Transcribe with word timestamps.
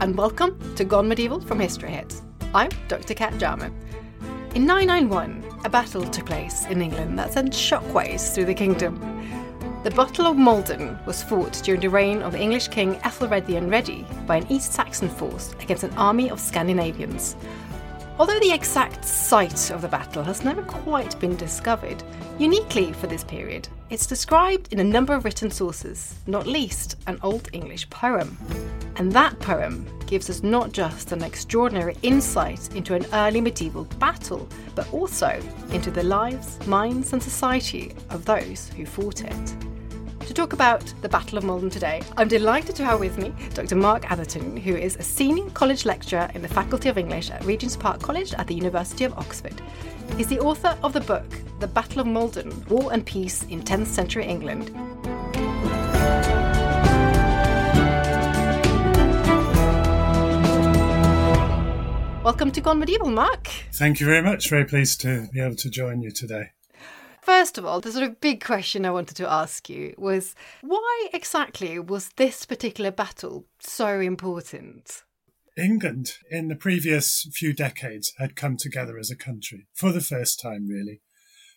And 0.00 0.16
welcome 0.16 0.58
to 0.76 0.84
Gone 0.84 1.08
Medieval 1.08 1.42
from 1.42 1.60
History 1.60 1.90
Hit. 1.90 2.22
I'm 2.54 2.70
Dr. 2.88 3.12
Cat 3.12 3.36
Jarman. 3.36 3.70
In 4.54 4.64
991, 4.64 5.44
a 5.66 5.68
battle 5.68 6.04
took 6.04 6.24
place 6.24 6.64
in 6.68 6.80
England 6.80 7.18
that 7.18 7.34
sent 7.34 7.52
shockwaves 7.52 8.34
through 8.34 8.46
the 8.46 8.54
kingdom. 8.54 8.98
The 9.84 9.90
Battle 9.90 10.26
of 10.26 10.38
Maldon 10.38 10.98
was 11.04 11.22
fought 11.22 11.52
during 11.64 11.82
the 11.82 11.90
reign 11.90 12.22
of 12.22 12.34
English 12.34 12.68
king 12.68 12.98
Ethelred 13.04 13.46
the 13.46 13.56
Unready 13.56 14.06
by 14.26 14.36
an 14.36 14.46
East 14.50 14.72
Saxon 14.72 15.10
force 15.10 15.54
against 15.60 15.84
an 15.84 15.92
army 15.98 16.30
of 16.30 16.40
Scandinavians. 16.40 17.36
Although 18.18 18.40
the 18.40 18.52
exact 18.52 19.04
site 19.04 19.70
of 19.70 19.82
the 19.82 19.88
battle 19.88 20.22
has 20.22 20.42
never 20.42 20.62
quite 20.62 21.20
been 21.20 21.36
discovered, 21.36 22.02
uniquely 22.38 22.94
for 22.94 23.06
this 23.06 23.24
period, 23.24 23.68
it's 23.90 24.06
described 24.06 24.72
in 24.72 24.80
a 24.80 24.84
number 24.84 25.12
of 25.12 25.26
written 25.26 25.50
sources, 25.50 26.14
not 26.26 26.46
least 26.46 26.96
an 27.06 27.18
Old 27.22 27.50
English 27.52 27.90
poem. 27.90 28.38
And 28.96 29.12
that 29.12 29.38
poem 29.38 29.86
gives 30.06 30.28
us 30.28 30.42
not 30.42 30.72
just 30.72 31.12
an 31.12 31.22
extraordinary 31.22 31.96
insight 32.02 32.74
into 32.74 32.94
an 32.94 33.06
early 33.12 33.40
medieval 33.40 33.84
battle, 33.98 34.48
but 34.74 34.92
also 34.92 35.40
into 35.70 35.90
the 35.90 36.02
lives, 36.02 36.64
minds, 36.66 37.12
and 37.12 37.22
society 37.22 37.94
of 38.10 38.24
those 38.24 38.68
who 38.76 38.84
fought 38.84 39.22
it. 39.22 39.56
To 40.30 40.34
talk 40.34 40.52
about 40.52 40.94
the 41.02 41.08
Battle 41.08 41.38
of 41.38 41.44
Maldon 41.44 41.70
today, 41.70 42.02
I'm 42.16 42.28
delighted 42.28 42.76
to 42.76 42.84
have 42.84 43.00
with 43.00 43.18
me 43.18 43.32
Dr. 43.54 43.74
Mark 43.74 44.08
Atherton, 44.10 44.56
who 44.56 44.76
is 44.76 44.94
a 44.94 45.02
senior 45.02 45.50
college 45.50 45.84
lecturer 45.84 46.30
in 46.34 46.42
the 46.42 46.46
Faculty 46.46 46.88
of 46.88 46.98
English 46.98 47.30
at 47.30 47.44
Regent's 47.44 47.76
Park 47.76 48.00
College 48.00 48.32
at 48.34 48.46
the 48.46 48.54
University 48.54 49.04
of 49.04 49.12
Oxford. 49.14 49.60
He's 50.16 50.28
the 50.28 50.38
author 50.38 50.78
of 50.84 50.92
the 50.92 51.00
book 51.00 51.24
The 51.58 51.66
Battle 51.66 52.00
of 52.00 52.06
Maldon 52.06 52.64
War 52.66 52.92
and 52.92 53.04
Peace 53.04 53.42
in 53.44 53.62
10th 53.62 53.86
Century 53.86 54.24
England. 54.24 54.70
Welcome 62.22 62.50
to 62.50 62.60
Gone 62.60 62.78
Medieval, 62.78 63.08
Mark. 63.08 63.46
Thank 63.72 63.98
you 63.98 64.04
very 64.04 64.20
much. 64.20 64.50
Very 64.50 64.66
pleased 64.66 65.00
to 65.00 65.26
be 65.32 65.40
able 65.40 65.56
to 65.56 65.70
join 65.70 66.02
you 66.02 66.10
today. 66.10 66.50
First 67.22 67.56
of 67.56 67.64
all, 67.64 67.80
the 67.80 67.90
sort 67.90 68.04
of 68.04 68.20
big 68.20 68.44
question 68.44 68.84
I 68.84 68.90
wanted 68.90 69.16
to 69.16 69.32
ask 69.32 69.70
you 69.70 69.94
was 69.96 70.34
why 70.60 71.08
exactly 71.14 71.78
was 71.78 72.10
this 72.16 72.44
particular 72.44 72.90
battle 72.90 73.46
so 73.58 74.00
important? 74.00 75.02
England, 75.56 76.12
in 76.30 76.48
the 76.48 76.56
previous 76.56 77.26
few 77.32 77.54
decades, 77.54 78.12
had 78.18 78.36
come 78.36 78.58
together 78.58 78.98
as 78.98 79.10
a 79.10 79.16
country 79.16 79.66
for 79.72 79.90
the 79.90 80.02
first 80.02 80.38
time, 80.38 80.68
really. 80.68 81.00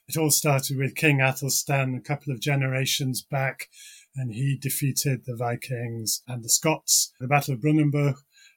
It 0.08 0.16
all 0.16 0.32
started 0.32 0.78
with 0.78 0.96
King 0.96 1.20
Athelstan 1.20 1.94
a 1.94 2.02
couple 2.02 2.32
of 2.32 2.40
generations 2.40 3.22
back, 3.22 3.68
and 4.16 4.34
he 4.34 4.58
defeated 4.58 5.26
the 5.26 5.36
Vikings 5.36 6.24
and 6.26 6.42
the 6.42 6.50
Scots, 6.50 7.12
the 7.20 7.28
Battle 7.28 7.54
of 7.54 7.60
Brunanburh. 7.60 8.16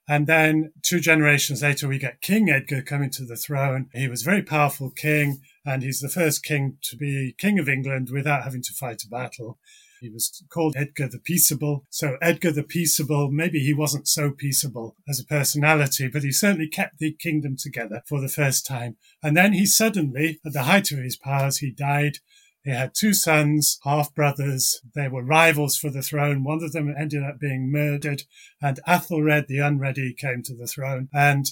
And 0.08 0.26
then 0.26 0.72
two 0.82 1.00
generations 1.00 1.62
later, 1.62 1.88
we 1.88 1.98
get 1.98 2.20
King 2.20 2.48
Edgar 2.48 2.82
coming 2.82 3.10
to 3.10 3.24
the 3.24 3.36
throne. 3.36 3.90
He 3.92 4.08
was 4.08 4.22
a 4.22 4.30
very 4.30 4.42
powerful 4.42 4.90
king, 4.90 5.40
and 5.64 5.82
he's 5.82 6.00
the 6.00 6.08
first 6.08 6.44
king 6.44 6.78
to 6.82 6.96
be 6.96 7.34
king 7.38 7.58
of 7.58 7.68
England 7.68 8.10
without 8.12 8.44
having 8.44 8.62
to 8.62 8.72
fight 8.72 9.02
a 9.04 9.08
battle. 9.08 9.58
He 10.00 10.10
was 10.10 10.44
called 10.50 10.76
Edgar 10.76 11.08
the 11.08 11.18
Peaceable. 11.18 11.84
So 11.90 12.16
Edgar 12.20 12.52
the 12.52 12.62
Peaceable, 12.62 13.30
maybe 13.30 13.60
he 13.60 13.72
wasn't 13.72 14.06
so 14.06 14.30
peaceable 14.30 14.94
as 15.08 15.18
a 15.18 15.24
personality, 15.24 16.08
but 16.08 16.22
he 16.22 16.32
certainly 16.32 16.68
kept 16.68 16.98
the 16.98 17.12
kingdom 17.12 17.56
together 17.56 18.02
for 18.06 18.20
the 18.20 18.28
first 18.28 18.66
time. 18.66 18.96
And 19.22 19.36
then 19.36 19.54
he 19.54 19.66
suddenly, 19.66 20.38
at 20.44 20.52
the 20.52 20.64
height 20.64 20.92
of 20.92 20.98
his 20.98 21.16
powers, 21.16 21.58
he 21.58 21.70
died. 21.70 22.18
He 22.66 22.72
had 22.72 22.94
two 22.94 23.14
sons, 23.14 23.78
half 23.84 24.12
brothers. 24.12 24.80
They 24.94 25.06
were 25.06 25.22
rivals 25.22 25.76
for 25.76 25.88
the 25.88 26.02
throne. 26.02 26.42
One 26.42 26.64
of 26.64 26.72
them 26.72 26.92
ended 26.98 27.22
up 27.22 27.38
being 27.38 27.70
murdered, 27.70 28.24
and 28.60 28.80
Athelred 28.88 29.46
the 29.46 29.60
Unready 29.60 30.12
came 30.12 30.42
to 30.42 30.54
the 30.54 30.66
throne. 30.66 31.08
And 31.14 31.46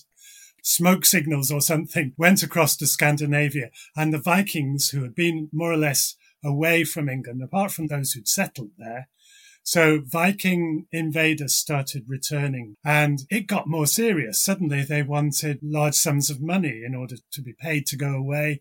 smoke 0.61 1.05
signals 1.05 1.53
or 1.53 1.61
something 1.61 2.15
went 2.19 2.43
across 2.43 2.77
to 2.79 2.87
Scandinavia, 2.89 3.71
and 3.97 4.13
the 4.13 4.19
Vikings, 4.19 4.89
who 4.89 5.03
had 5.03 5.15
been 5.15 5.49
more 5.53 5.73
or 5.73 5.77
less 5.77 6.17
away 6.43 6.83
from 6.83 7.09
England, 7.09 7.43
apart 7.43 7.71
from 7.71 7.87
those 7.87 8.13
who'd 8.13 8.27
settled 8.27 8.73
there, 8.77 9.09
so 9.67 10.03
Viking 10.05 10.87
invaders 10.93 11.55
started 11.55 12.05
returning 12.07 12.77
and 12.85 13.21
it 13.31 13.47
got 13.47 13.67
more 13.67 13.87
serious. 13.87 14.43
Suddenly 14.43 14.83
they 14.83 15.03
wanted 15.03 15.61
large 15.63 15.95
sums 15.95 16.29
of 16.29 16.43
money 16.43 16.83
in 16.85 16.95
order 16.95 17.17
to 17.33 17.41
be 17.41 17.55
paid 17.55 17.87
to 17.87 17.97
go 17.97 18.15
away. 18.15 18.61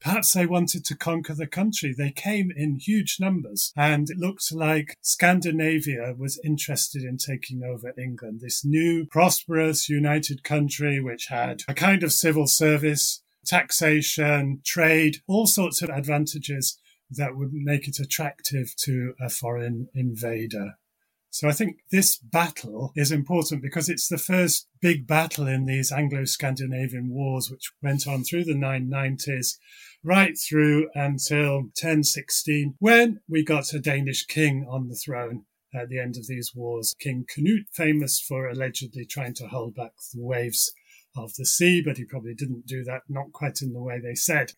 Perhaps 0.00 0.32
they 0.32 0.46
wanted 0.46 0.84
to 0.84 0.96
conquer 0.96 1.34
the 1.34 1.46
country. 1.46 1.94
They 1.96 2.12
came 2.12 2.52
in 2.54 2.76
huge 2.76 3.16
numbers, 3.18 3.72
and 3.76 4.08
it 4.10 4.18
looked 4.18 4.52
like 4.52 4.96
Scandinavia 5.00 6.14
was 6.16 6.40
interested 6.44 7.02
in 7.02 7.16
taking 7.16 7.64
over 7.64 7.92
England, 7.98 8.40
this 8.40 8.64
new, 8.64 9.06
prosperous, 9.06 9.88
united 9.88 10.44
country 10.44 11.00
which 11.00 11.26
had 11.28 11.62
a 11.68 11.74
kind 11.74 12.02
of 12.02 12.12
civil 12.12 12.46
service, 12.46 13.22
taxation, 13.46 14.60
trade, 14.64 15.18
all 15.26 15.46
sorts 15.46 15.82
of 15.82 15.88
advantages 15.90 16.78
that 17.10 17.36
would 17.36 17.52
make 17.52 17.88
it 17.88 17.98
attractive 18.00 18.74
to 18.76 19.14
a 19.20 19.30
foreign 19.30 19.88
invader. 19.94 20.74
So 21.36 21.50
I 21.50 21.52
think 21.52 21.80
this 21.92 22.16
battle 22.16 22.92
is 22.96 23.12
important 23.12 23.60
because 23.60 23.90
it's 23.90 24.08
the 24.08 24.16
first 24.16 24.68
big 24.80 25.06
battle 25.06 25.46
in 25.46 25.66
these 25.66 25.92
Anglo-Scandinavian 25.92 27.10
wars, 27.10 27.50
which 27.50 27.72
went 27.82 28.06
on 28.08 28.24
through 28.24 28.44
the 28.44 28.54
990s, 28.54 29.58
right 30.02 30.34
through 30.38 30.88
until 30.94 31.56
1016, 31.78 32.76
when 32.78 33.20
we 33.28 33.44
got 33.44 33.74
a 33.74 33.78
Danish 33.78 34.24
king 34.24 34.66
on 34.66 34.88
the 34.88 34.94
throne 34.94 35.44
at 35.74 35.90
the 35.90 36.00
end 36.00 36.16
of 36.16 36.26
these 36.26 36.52
wars. 36.54 36.94
King 36.98 37.26
Canute, 37.28 37.66
famous 37.70 38.18
for 38.18 38.48
allegedly 38.48 39.04
trying 39.04 39.34
to 39.34 39.48
hold 39.48 39.74
back 39.74 39.92
the 40.14 40.24
waves 40.24 40.72
of 41.14 41.34
the 41.34 41.44
sea, 41.44 41.82
but 41.82 41.98
he 41.98 42.06
probably 42.06 42.34
didn't 42.34 42.66
do 42.66 42.82
that, 42.84 43.02
not 43.10 43.32
quite 43.32 43.60
in 43.60 43.74
the 43.74 43.82
way 43.82 44.00
they 44.00 44.14
said. 44.14 44.52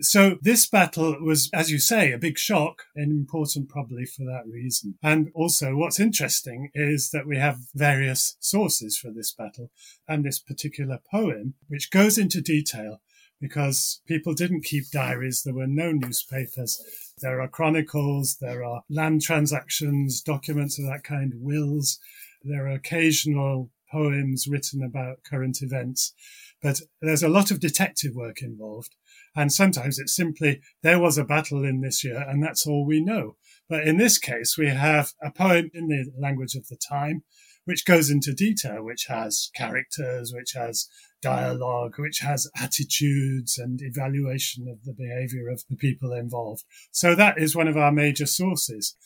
So 0.00 0.38
this 0.40 0.66
battle 0.66 1.16
was, 1.20 1.50
as 1.52 1.70
you 1.70 1.78
say, 1.78 2.12
a 2.12 2.18
big 2.18 2.38
shock 2.38 2.84
and 2.96 3.12
important 3.12 3.68
probably 3.68 4.06
for 4.06 4.24
that 4.24 4.44
reason. 4.50 4.98
And 5.02 5.30
also 5.34 5.76
what's 5.76 6.00
interesting 6.00 6.70
is 6.74 7.10
that 7.10 7.26
we 7.26 7.36
have 7.36 7.58
various 7.74 8.36
sources 8.40 8.96
for 8.96 9.10
this 9.10 9.32
battle 9.32 9.70
and 10.08 10.24
this 10.24 10.38
particular 10.38 10.98
poem, 11.10 11.54
which 11.68 11.90
goes 11.90 12.16
into 12.16 12.40
detail 12.40 13.00
because 13.40 14.00
people 14.06 14.34
didn't 14.34 14.64
keep 14.64 14.90
diaries. 14.90 15.42
There 15.42 15.54
were 15.54 15.66
no 15.66 15.92
newspapers. 15.92 16.80
There 17.18 17.40
are 17.40 17.48
chronicles. 17.48 18.38
There 18.40 18.64
are 18.64 18.82
land 18.88 19.20
transactions, 19.20 20.22
documents 20.22 20.78
of 20.78 20.86
that 20.86 21.04
kind, 21.04 21.34
wills. 21.36 21.98
There 22.42 22.66
are 22.66 22.72
occasional 22.72 23.70
poems 23.90 24.46
written 24.48 24.82
about 24.82 25.22
current 25.22 25.60
events, 25.60 26.14
but 26.62 26.80
there's 27.02 27.22
a 27.22 27.28
lot 27.28 27.50
of 27.50 27.60
detective 27.60 28.14
work 28.14 28.40
involved. 28.40 28.94
And 29.34 29.52
sometimes 29.52 29.98
it's 29.98 30.14
simply, 30.14 30.60
there 30.82 31.00
was 31.00 31.16
a 31.16 31.24
battle 31.24 31.64
in 31.64 31.80
this 31.80 32.04
year 32.04 32.24
and 32.28 32.42
that's 32.42 32.66
all 32.66 32.84
we 32.84 33.02
know. 33.02 33.36
But 33.68 33.86
in 33.86 33.96
this 33.96 34.18
case, 34.18 34.58
we 34.58 34.68
have 34.68 35.12
a 35.22 35.30
poem 35.30 35.70
in 35.72 35.88
the 35.88 36.10
language 36.18 36.54
of 36.54 36.68
the 36.68 36.76
time, 36.76 37.22
which 37.64 37.86
goes 37.86 38.10
into 38.10 38.34
detail, 38.34 38.84
which 38.84 39.06
has 39.06 39.50
characters, 39.54 40.32
which 40.34 40.52
has 40.52 40.88
dialogue, 41.22 41.94
which 41.98 42.18
has 42.18 42.50
attitudes 42.60 43.56
and 43.56 43.80
evaluation 43.80 44.68
of 44.68 44.84
the 44.84 44.92
behavior 44.92 45.48
of 45.48 45.62
the 45.70 45.76
people 45.76 46.12
involved. 46.12 46.64
So 46.90 47.14
that 47.14 47.38
is 47.38 47.56
one 47.56 47.68
of 47.68 47.76
our 47.76 47.92
major 47.92 48.26
sources. 48.26 48.96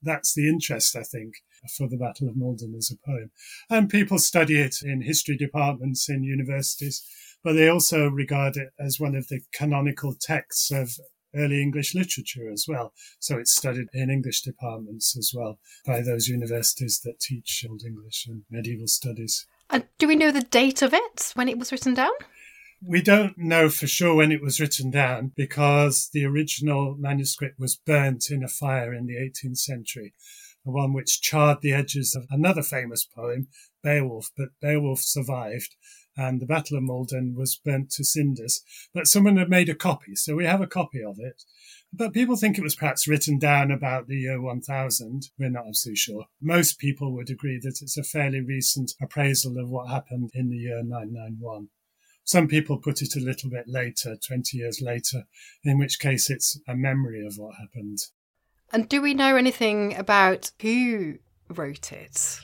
That's 0.00 0.34
the 0.34 0.48
interest, 0.48 0.96
I 0.96 1.02
think, 1.02 1.34
for 1.76 1.88
the 1.88 1.96
Battle 1.96 2.28
of 2.28 2.36
Maldon 2.36 2.74
as 2.76 2.90
a 2.92 3.06
poem. 3.06 3.30
And 3.68 3.88
people 3.88 4.18
study 4.18 4.60
it 4.60 4.76
in 4.82 5.02
history 5.02 5.36
departments 5.36 6.08
in 6.08 6.22
universities 6.22 7.04
but 7.44 7.52
they 7.52 7.68
also 7.68 8.08
regard 8.08 8.56
it 8.56 8.70
as 8.80 8.98
one 8.98 9.14
of 9.14 9.28
the 9.28 9.40
canonical 9.52 10.14
texts 10.18 10.70
of 10.72 10.90
early 11.36 11.60
English 11.60 11.94
literature 11.94 12.50
as 12.50 12.64
well. 12.66 12.92
So 13.18 13.38
it's 13.38 13.54
studied 13.54 13.88
in 13.92 14.10
English 14.10 14.42
departments 14.42 15.16
as 15.16 15.32
well 15.34 15.58
by 15.84 16.00
those 16.00 16.28
universities 16.28 17.00
that 17.04 17.20
teach 17.20 17.64
Old 17.68 17.82
English 17.86 18.26
and 18.26 18.42
medieval 18.50 18.86
studies. 18.86 19.46
And 19.70 19.84
do 19.98 20.08
we 20.08 20.16
know 20.16 20.30
the 20.30 20.42
date 20.42 20.82
of 20.82 20.94
it 20.94 21.32
when 21.34 21.48
it 21.48 21.58
was 21.58 21.72
written 21.72 21.94
down? 21.94 22.12
We 22.86 23.02
don't 23.02 23.38
know 23.38 23.68
for 23.70 23.86
sure 23.86 24.14
when 24.14 24.30
it 24.30 24.42
was 24.42 24.60
written 24.60 24.90
down 24.90 25.32
because 25.34 26.10
the 26.12 26.24
original 26.26 26.94
manuscript 26.98 27.58
was 27.58 27.76
burnt 27.76 28.30
in 28.30 28.44
a 28.44 28.48
fire 28.48 28.92
in 28.92 29.06
the 29.06 29.14
18th 29.14 29.58
century, 29.58 30.12
the 30.64 30.70
one 30.70 30.92
which 30.92 31.22
charred 31.22 31.58
the 31.62 31.72
edges 31.72 32.14
of 32.14 32.26
another 32.30 32.62
famous 32.62 33.04
poem, 33.04 33.48
Beowulf, 33.82 34.30
but 34.36 34.48
Beowulf 34.60 35.00
survived 35.00 35.76
and 36.16 36.40
the 36.40 36.46
Battle 36.46 36.76
of 36.76 36.82
Maldon 36.82 37.34
was 37.36 37.56
burnt 37.56 37.90
to 37.92 38.04
cinders. 38.04 38.62
But 38.92 39.06
someone 39.06 39.36
had 39.36 39.50
made 39.50 39.68
a 39.68 39.74
copy, 39.74 40.14
so 40.14 40.36
we 40.36 40.44
have 40.44 40.60
a 40.60 40.66
copy 40.66 41.02
of 41.02 41.18
it. 41.18 41.42
But 41.92 42.12
people 42.12 42.36
think 42.36 42.58
it 42.58 42.64
was 42.64 42.74
perhaps 42.74 43.06
written 43.06 43.38
down 43.38 43.70
about 43.70 44.08
the 44.08 44.16
year 44.16 44.40
1000. 44.40 45.30
We're 45.38 45.50
not 45.50 45.68
absolutely 45.68 45.96
sure. 45.96 46.24
Most 46.40 46.78
people 46.78 47.12
would 47.14 47.30
agree 47.30 47.60
that 47.62 47.78
it's 47.80 47.96
a 47.96 48.02
fairly 48.02 48.40
recent 48.40 48.92
appraisal 49.00 49.58
of 49.58 49.70
what 49.70 49.90
happened 49.90 50.30
in 50.34 50.50
the 50.50 50.56
year 50.56 50.82
991. 50.82 51.68
Some 52.24 52.48
people 52.48 52.78
put 52.78 53.02
it 53.02 53.14
a 53.16 53.20
little 53.20 53.50
bit 53.50 53.68
later, 53.68 54.16
20 54.16 54.56
years 54.56 54.80
later, 54.80 55.24
in 55.62 55.78
which 55.78 56.00
case 56.00 56.30
it's 56.30 56.58
a 56.66 56.74
memory 56.74 57.24
of 57.24 57.34
what 57.36 57.56
happened. 57.56 57.98
And 58.72 58.88
do 58.88 59.00
we 59.00 59.14
know 59.14 59.36
anything 59.36 59.94
about 59.94 60.50
who 60.60 61.18
wrote 61.48 61.92
it? 61.92 62.40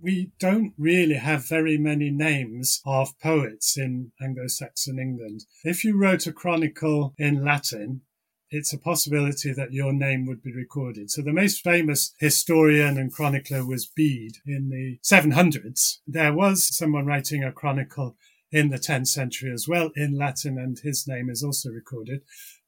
We 0.00 0.32
don't 0.38 0.74
really 0.76 1.14
have 1.14 1.48
very 1.48 1.78
many 1.78 2.10
names 2.10 2.80
of 2.84 3.18
poets 3.18 3.78
in 3.78 4.12
Anglo 4.20 4.46
Saxon 4.46 4.98
England. 4.98 5.44
If 5.64 5.84
you 5.84 5.98
wrote 5.98 6.26
a 6.26 6.32
chronicle 6.32 7.14
in 7.18 7.44
Latin, 7.44 8.02
it's 8.50 8.72
a 8.72 8.78
possibility 8.78 9.52
that 9.52 9.72
your 9.72 9.92
name 9.92 10.26
would 10.26 10.42
be 10.42 10.52
recorded. 10.52 11.10
So 11.10 11.22
the 11.22 11.32
most 11.32 11.64
famous 11.64 12.12
historian 12.20 12.98
and 12.98 13.12
chronicler 13.12 13.66
was 13.66 13.86
Bede 13.86 14.36
in 14.46 14.68
the 14.68 14.98
700s. 15.02 15.98
There 16.06 16.32
was 16.32 16.76
someone 16.76 17.06
writing 17.06 17.42
a 17.42 17.52
chronicle 17.52 18.16
in 18.52 18.70
the 18.70 18.78
10th 18.78 19.08
century 19.08 19.52
as 19.52 19.66
well 19.66 19.90
in 19.96 20.16
Latin, 20.16 20.58
and 20.58 20.78
his 20.78 21.08
name 21.08 21.28
is 21.28 21.42
also 21.42 21.70
recorded. 21.70 22.22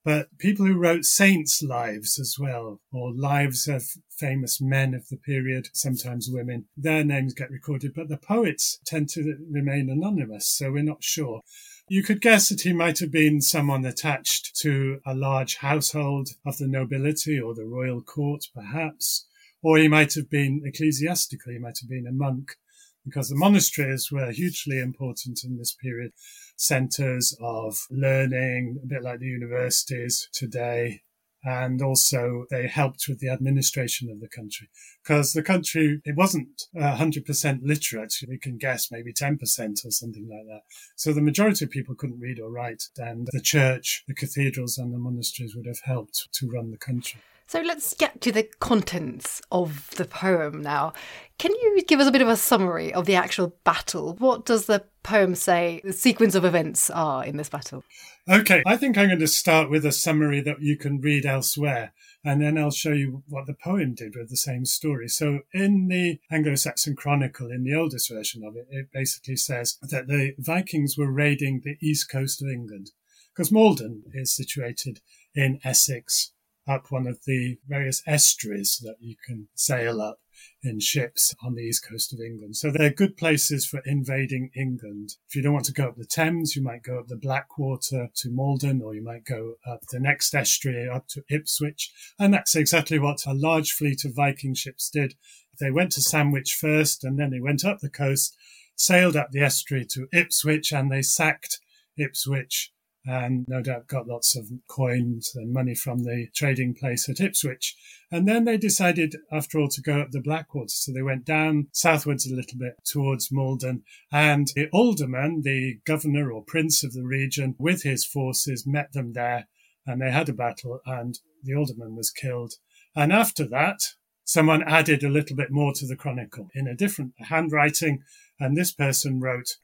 But 0.09 0.39
people 0.39 0.65
who 0.65 0.79
wrote 0.79 1.05
saints' 1.05 1.63
lives 1.63 2.19
as 2.19 2.39
well, 2.39 2.81
or 2.91 3.13
lives 3.13 3.69
of 3.69 3.85
famous 4.09 4.59
men 4.59 4.95
of 4.95 5.07
the 5.09 5.19
period, 5.19 5.69
sometimes 5.75 6.31
women, 6.31 6.65
their 6.79 7.05
names 7.05 7.35
get 7.35 7.51
recorded, 7.51 7.93
but 7.93 8.09
the 8.09 8.17
poets 8.17 8.81
tend 8.87 9.11
to 9.11 9.37
remain 9.51 9.91
anonymous, 9.91 10.49
so 10.49 10.73
we're 10.73 10.83
not 10.83 11.05
sure. 11.05 11.43
You 11.91 12.03
could 12.03 12.23
guess 12.23 12.49
that 12.49 12.63
he 12.63 12.73
might 12.73 13.01
have 13.01 13.11
been 13.11 13.43
someone 13.43 13.85
attached 13.85 14.57
to 14.63 15.03
a 15.05 15.15
large 15.15 15.57
household 15.57 16.31
of 16.47 16.57
the 16.57 16.69
nobility 16.69 17.39
or 17.39 17.55
the 17.55 17.67
royal 17.67 18.01
court, 18.01 18.47
perhaps, 18.55 19.27
or 19.63 19.77
he 19.77 19.89
might 19.89 20.15
have 20.15 20.31
been 20.31 20.63
ecclesiastical, 20.65 21.53
he 21.53 21.59
might 21.59 21.81
have 21.83 21.91
been 21.91 22.07
a 22.07 22.13
monk 22.13 22.57
because 23.05 23.29
the 23.29 23.37
monasteries 23.37 24.11
were 24.11 24.31
hugely 24.31 24.79
important 24.79 25.45
in 25.45 25.57
this 25.57 25.75
period, 25.75 26.13
centers 26.59 27.37
of 27.41 27.87
learning, 27.91 28.81
a 28.83 28.87
bit 28.87 29.03
like 29.03 29.21
the 29.21 29.27
universities 29.27 30.29
today. 30.33 31.03
And 31.45 31.81
also 31.81 32.47
they 32.51 32.67
helped 32.67 33.07
with 33.09 33.21
the 33.21 33.29
administration 33.29 34.11
of 34.11 34.21
the 34.21 34.29
country 34.29 34.69
because 35.03 35.33
the 35.33 35.43
country, 35.43 36.03
it 36.05 36.17
wasn't 36.17 36.65
100% 36.77 37.61
literate. 37.63 38.15
We 38.29 38.39
can 38.39 38.59
guess 38.59 38.91
maybe 38.91 39.13
10% 39.13 39.41
or 39.87 39.91
something 39.93 40.29
like 40.29 40.47
that. 40.49 40.63
So 40.97 41.13
the 41.13 41.23
majority 41.23 41.65
of 41.65 41.71
people 41.71 41.95
couldn't 41.95 42.21
read 42.21 42.41
or 42.41 42.51
write 42.51 42.83
and 42.99 43.29
the 43.31 43.41
church, 43.41 44.05
the 44.09 44.15
cathedrals 44.15 44.79
and 44.79 44.93
the 44.93 44.99
monasteries 44.99 45.55
would 45.55 45.67
have 45.67 45.81
helped 45.85 46.29
to 46.33 46.51
run 46.51 46.73
the 46.73 46.77
country. 46.77 47.21
So 47.49 47.63
let's 47.63 47.95
get 47.95 48.21
to 48.21 48.31
the 48.31 48.43
contents 48.61 49.41
of 49.51 49.89
the 49.97 50.05
poem 50.05 50.61
now. 50.61 50.93
Can 51.39 51.53
you 51.53 51.83
give 51.89 51.99
us 51.99 52.07
a 52.07 52.13
bit 52.13 52.21
of 52.21 52.29
a 52.29 52.37
summary 52.37 52.93
of 52.93 53.07
the 53.07 53.15
actual 53.15 53.55
battle? 53.65 54.17
What 54.19 54.45
does 54.45 54.67
the 54.67 54.85
poem 55.03 55.35
say 55.35 55.81
the 55.83 55.95
sequence 55.95 56.35
of 56.35 56.45
events 56.45 56.91
are 56.91 57.25
in 57.25 57.39
this 57.39 57.49
battle? 57.49 57.85
Okay, 58.29 58.63
I 58.67 58.77
think 58.77 58.99
I'm 58.99 59.07
going 59.07 59.19
to 59.21 59.27
start 59.27 59.71
with 59.71 59.87
a 59.87 59.93
summary 59.93 60.43
that 60.43 60.61
you 60.61 60.77
can 60.77 61.01
read 61.01 61.25
elsewhere, 61.25 61.95
and 62.23 62.43
then 62.43 62.59
I'll 62.59 62.71
show 62.71 62.93
you 62.93 63.23
what 63.31 63.47
the 63.47 63.55
poem 63.55 63.95
did 63.95 64.15
with 64.15 64.29
the 64.29 64.37
same 64.37 64.67
story. 64.67 65.09
So, 65.09 65.41
in 65.55 65.89
the 65.89 66.21
Anglo 66.31 66.55
Saxon 66.55 66.97
Chronicle, 66.97 67.51
in 67.51 67.65
the 67.65 67.75
oldest 67.75 68.11
version 68.11 68.45
of 68.45 68.57
it, 68.57 68.67
it 68.71 68.93
basically 68.93 69.37
says 69.37 69.79
that 69.81 70.07
the 70.07 70.35
Vikings 70.37 70.99
were 70.99 71.11
raiding 71.11 71.63
the 71.65 71.79
east 71.81 72.11
coast 72.11 72.43
of 72.43 72.49
England 72.49 72.91
because 73.33 73.51
Maldon 73.51 74.03
is 74.13 74.37
situated 74.37 75.01
in 75.35 75.61
Essex 75.65 76.33
up 76.69 76.91
one 76.91 77.07
of 77.07 77.21
the 77.27 77.59
various 77.67 78.03
estuaries 78.07 78.79
that 78.85 78.97
you 79.01 79.17
can 79.27 79.49
sail 79.55 80.01
up 80.01 80.19
in 80.63 80.81
ships 80.81 81.35
on 81.43 81.55
the 81.55 81.63
east 81.63 81.87
coast 81.89 82.13
of 82.13 82.21
England. 82.21 82.57
So 82.57 82.71
they're 82.71 82.91
good 82.91 83.17
places 83.17 83.67
for 83.67 83.81
invading 83.85 84.51
England. 84.55 85.17
If 85.29 85.37
you 85.37 85.43
don't 85.43 85.53
want 85.53 85.65
to 85.67 85.73
go 85.73 85.89
up 85.89 85.97
the 85.97 86.05
Thames, 86.05 86.55
you 86.55 86.63
might 86.63 86.83
go 86.83 86.99
up 86.99 87.09
the 87.09 87.17
Blackwater 87.17 88.09
to 88.15 88.31
Maldon, 88.31 88.83
or 88.83 88.95
you 88.95 89.03
might 89.03 89.25
go 89.25 89.55
up 89.67 89.81
the 89.91 90.01
next 90.01 90.35
estuary 90.35 90.89
up 90.89 91.09
to 91.09 91.25
Ipswich. 91.29 91.93
And 92.19 92.35
that's 92.35 92.57
exactly 92.57 92.99
what 92.99 93.27
a 93.27 93.35
large 93.35 93.73
fleet 93.73 94.05
of 94.05 94.15
Viking 94.15 94.55
ships 94.55 94.91
did. 94.91 95.15
They 95.61 95.71
went 95.71 95.93
to 95.93 96.03
Sandwich 96.03 96.57
first, 96.61 97.05
and 97.05 97.19
then 97.19 97.31
they 97.31 97.41
went 97.41 97.65
up 97.65 97.79
the 97.81 97.91
coast, 97.91 98.37
sailed 98.77 99.17
up 99.17 99.31
the 99.33 99.43
estuary 99.43 99.87
to 99.91 100.07
Ipswich, 100.13 100.73
and 100.73 100.91
they 100.91 101.03
sacked 101.03 101.61
Ipswich 101.97 102.73
and 103.07 103.45
no 103.49 103.63
doubt 103.63 103.87
got 103.87 104.07
lots 104.07 104.37
of 104.37 104.51
coins 104.69 105.33
and 105.35 105.53
money 105.53 105.75
from 105.75 106.05
the 106.05 106.27
trading 106.35 106.75
place 106.75 107.09
at 107.09 107.21
Ipswich. 107.21 107.77
And 108.11 108.27
then 108.27 108.45
they 108.45 108.57
decided, 108.57 109.17
after 109.33 109.59
all, 109.59 109.69
to 109.69 109.83
go 109.83 110.01
up 110.01 110.11
the 110.11 110.21
Blackwater. 110.21 110.69
So 110.69 110.93
they 110.93 111.03
went 111.03 111.25
down 111.25 111.69
southwards 111.73 112.27
a 112.27 112.35
little 112.35 112.59
bit 112.59 112.75
towards 112.85 113.33
Maldon. 113.33 113.83
And 114.13 114.49
the 114.55 114.69
alderman, 114.73 115.43
the 115.43 115.79
governor 115.87 116.31
or 116.31 116.43
prince 116.43 116.83
of 116.85 116.93
the 116.93 117.05
region, 117.05 117.55
with 117.59 117.83
his 117.83 118.05
forces, 118.05 118.67
met 118.67 118.93
them 118.93 119.13
there. 119.13 119.49
And 119.87 120.03
they 120.03 120.11
had 120.11 120.29
a 120.29 120.35
battle, 120.35 120.81
and 120.85 121.19
the 121.43 121.55
alderman 121.55 121.97
was 121.97 122.11
killed. 122.11 122.55
And 122.95 123.13
after 123.13 123.47
that, 123.49 123.81
someone 124.25 124.63
added 124.63 125.03
a 125.03 125.09
little 125.09 125.37
bit 125.37 125.51
more 125.51 125.73
to 125.73 125.87
the 125.87 125.97
chronicle 125.97 126.49
in 126.55 126.67
a 126.67 126.75
different 126.75 127.13
handwriting. 127.29 128.03
And 128.39 128.57
this 128.57 128.73
person 128.73 129.21
wrote, 129.21 129.57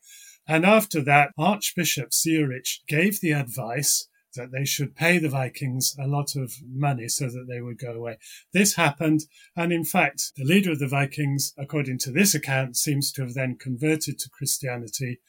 and 0.46 0.64
after 0.64 1.02
that, 1.02 1.30
Archbishop 1.38 2.10
Sigeric 2.10 2.80
gave 2.86 3.20
the 3.20 3.32
advice 3.32 4.08
that 4.34 4.50
they 4.52 4.64
should 4.64 4.96
pay 4.96 5.18
the 5.18 5.28
Vikings 5.28 5.94
a 5.98 6.06
lot 6.06 6.34
of 6.36 6.54
money 6.68 7.08
so 7.08 7.26
that 7.26 7.46
they 7.48 7.60
would 7.60 7.78
go 7.78 7.92
away. 7.92 8.18
This 8.52 8.74
happened, 8.74 9.20
and 9.56 9.72
in 9.72 9.84
fact, 9.84 10.32
the 10.36 10.44
leader 10.44 10.72
of 10.72 10.80
the 10.80 10.88
Vikings, 10.88 11.52
according 11.56 11.98
to 11.98 12.10
this 12.10 12.34
account, 12.34 12.76
seems 12.76 13.12
to 13.12 13.22
have 13.22 13.34
then 13.34 13.56
converted 13.56 14.18
to 14.18 14.30
Christianity 14.30 15.20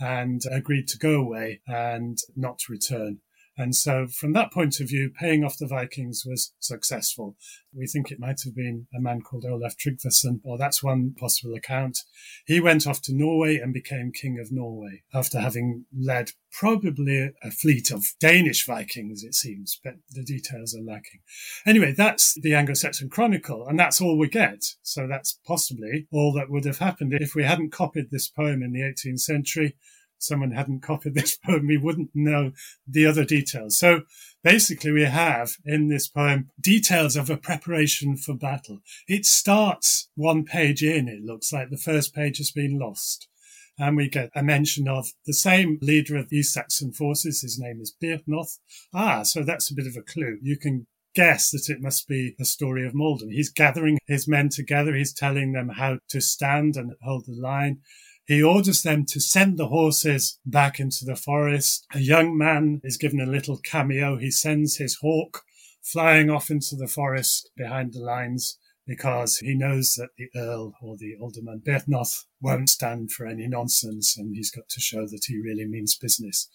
and 0.00 0.42
agreed 0.50 0.88
to 0.88 0.98
go 0.98 1.20
away 1.20 1.60
and 1.66 2.18
not 2.34 2.68
return. 2.68 3.20
And 3.56 3.74
so, 3.74 4.08
from 4.08 4.32
that 4.32 4.52
point 4.52 4.80
of 4.80 4.88
view, 4.88 5.10
paying 5.10 5.44
off 5.44 5.58
the 5.58 5.68
Vikings 5.68 6.24
was 6.26 6.52
successful. 6.58 7.36
We 7.72 7.86
think 7.86 8.10
it 8.10 8.18
might 8.18 8.40
have 8.44 8.54
been 8.54 8.88
a 8.94 9.00
man 9.00 9.20
called 9.20 9.44
Olaf 9.44 9.76
Tryggvason, 9.76 10.40
or 10.42 10.58
that's 10.58 10.82
one 10.82 11.14
possible 11.16 11.54
account. 11.54 12.00
He 12.46 12.58
went 12.58 12.84
off 12.84 13.00
to 13.02 13.14
Norway 13.14 13.58
and 13.58 13.72
became 13.72 14.10
King 14.10 14.40
of 14.40 14.50
Norway 14.50 15.04
after 15.12 15.38
having 15.38 15.84
led 15.96 16.32
probably 16.50 17.30
a 17.42 17.50
fleet 17.52 17.92
of 17.92 18.04
Danish 18.20 18.66
Vikings, 18.66 19.22
it 19.22 19.34
seems, 19.34 19.80
but 19.82 19.94
the 20.10 20.24
details 20.24 20.74
are 20.74 20.82
lacking. 20.82 21.20
Anyway, 21.64 21.92
that's 21.92 22.34
the 22.40 22.54
Anglo 22.54 22.74
Saxon 22.74 23.08
Chronicle, 23.08 23.66
and 23.68 23.78
that's 23.78 24.00
all 24.00 24.18
we 24.18 24.28
get. 24.28 24.64
So, 24.82 25.06
that's 25.06 25.38
possibly 25.46 26.08
all 26.10 26.32
that 26.32 26.50
would 26.50 26.64
have 26.64 26.78
happened 26.78 27.14
if 27.14 27.36
we 27.36 27.44
hadn't 27.44 27.72
copied 27.72 28.10
this 28.10 28.28
poem 28.28 28.64
in 28.64 28.72
the 28.72 28.80
18th 28.80 29.20
century 29.20 29.76
someone 30.24 30.52
hadn't 30.52 30.82
copied 30.82 31.14
this 31.14 31.36
poem, 31.44 31.66
we 31.66 31.76
wouldn't 31.76 32.10
know 32.14 32.52
the 32.86 33.06
other 33.06 33.24
details. 33.24 33.78
So 33.78 34.02
basically, 34.42 34.92
we 34.92 35.04
have 35.04 35.56
in 35.64 35.88
this 35.88 36.08
poem 36.08 36.50
details 36.60 37.16
of 37.16 37.30
a 37.30 37.36
preparation 37.36 38.16
for 38.16 38.34
battle. 38.34 38.80
It 39.08 39.26
starts 39.26 40.08
one 40.14 40.44
page 40.44 40.82
in, 40.82 41.08
it 41.08 41.22
looks 41.22 41.52
like 41.52 41.70
the 41.70 41.76
first 41.76 42.14
page 42.14 42.38
has 42.38 42.50
been 42.50 42.78
lost. 42.78 43.28
And 43.76 43.96
we 43.96 44.08
get 44.08 44.30
a 44.36 44.42
mention 44.42 44.86
of 44.86 45.08
the 45.26 45.34
same 45.34 45.78
leader 45.82 46.16
of 46.16 46.28
the 46.28 46.36
East 46.36 46.54
Saxon 46.54 46.92
forces. 46.92 47.40
His 47.40 47.58
name 47.58 47.80
is 47.80 47.92
Byrhtnoth. 48.00 48.58
Ah, 48.94 49.24
so 49.24 49.42
that's 49.42 49.68
a 49.68 49.74
bit 49.74 49.88
of 49.88 49.96
a 49.96 50.02
clue. 50.02 50.38
You 50.40 50.56
can 50.56 50.86
guess 51.14 51.50
that 51.50 51.70
it 51.70 51.80
must 51.80 52.08
be 52.08 52.34
a 52.40 52.44
story 52.44 52.86
of 52.86 52.94
Maldon. 52.94 53.30
He's 53.30 53.50
gathering 53.50 53.98
his 54.06 54.28
men 54.28 54.48
together. 54.48 54.94
He's 54.94 55.14
telling 55.14 55.52
them 55.52 55.70
how 55.70 55.98
to 56.10 56.20
stand 56.20 56.76
and 56.76 56.92
hold 57.02 57.26
the 57.26 57.34
line. 57.34 57.80
He 58.26 58.42
orders 58.42 58.82
them 58.82 59.04
to 59.06 59.20
send 59.20 59.58
the 59.58 59.68
horses 59.68 60.38
back 60.46 60.80
into 60.80 61.04
the 61.04 61.16
forest. 61.16 61.86
A 61.94 62.00
young 62.00 62.36
man 62.36 62.80
is 62.82 62.96
given 62.96 63.20
a 63.20 63.26
little 63.26 63.58
cameo. 63.58 64.16
He 64.16 64.30
sends 64.30 64.76
his 64.76 64.96
hawk 65.02 65.42
flying 65.82 66.30
off 66.30 66.50
into 66.50 66.74
the 66.74 66.88
forest 66.88 67.50
behind 67.56 67.92
the 67.92 68.00
lines 68.00 68.58
because 68.86 69.38
he 69.38 69.54
knows 69.54 69.94
that 69.94 70.10
the 70.16 70.28
Earl 70.34 70.74
or 70.82 70.96
the 70.96 71.16
Alderman 71.20 71.62
Byrhtnoth 71.66 72.24
won't 72.40 72.70
stand 72.70 73.12
for 73.12 73.26
any 73.26 73.46
nonsense 73.46 74.16
and 74.16 74.34
he's 74.34 74.50
got 74.50 74.68
to 74.70 74.80
show 74.80 75.06
that 75.06 75.24
he 75.26 75.38
really 75.38 75.66
means 75.66 75.96
business. 75.96 76.48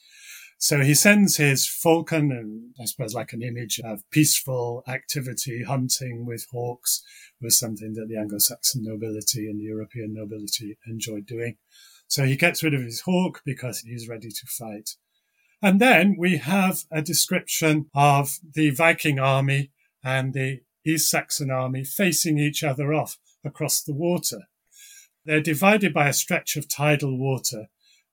So 0.61 0.81
he 0.81 0.93
sends 0.93 1.37
his 1.37 1.65
falcon 1.65 2.33
and 2.33 2.73
I 2.79 2.83
suppose 2.83 3.13
like 3.13 3.31
an 3.31 3.41
image 3.41 3.79
of 3.79 4.03
peaceful 4.11 4.83
activity, 4.89 5.63
hunting 5.63 6.25
with 6.25 6.47
hawks 6.51 7.01
was 7.41 7.57
something 7.57 7.93
that 7.93 8.09
the 8.09 8.17
Anglo-Saxon 8.17 8.83
nobility 8.83 9.47
and 9.47 9.57
the 9.57 9.63
European 9.63 10.13
nobility 10.13 10.77
enjoyed 10.85 11.25
doing. 11.25 11.55
So 12.07 12.25
he 12.25 12.35
gets 12.35 12.61
rid 12.61 12.73
of 12.73 12.81
his 12.81 13.01
hawk 13.01 13.41
because 13.45 13.79
he's 13.79 14.09
ready 14.09 14.27
to 14.27 14.45
fight. 14.47 14.97
And 15.61 15.79
then 15.79 16.17
we 16.19 16.37
have 16.37 16.83
a 16.91 17.01
description 17.01 17.89
of 17.95 18.39
the 18.53 18.69
Viking 18.71 19.17
army 19.17 19.71
and 20.03 20.33
the 20.33 20.59
East 20.85 21.09
Saxon 21.09 21.51
army 21.51 21.85
facing 21.85 22.37
each 22.37 22.65
other 22.65 22.93
off 22.93 23.17
across 23.45 23.81
the 23.81 23.93
water. 23.93 24.49
They're 25.23 25.39
divided 25.39 25.93
by 25.93 26.09
a 26.09 26.13
stretch 26.13 26.57
of 26.57 26.67
tidal 26.67 27.17
water 27.17 27.67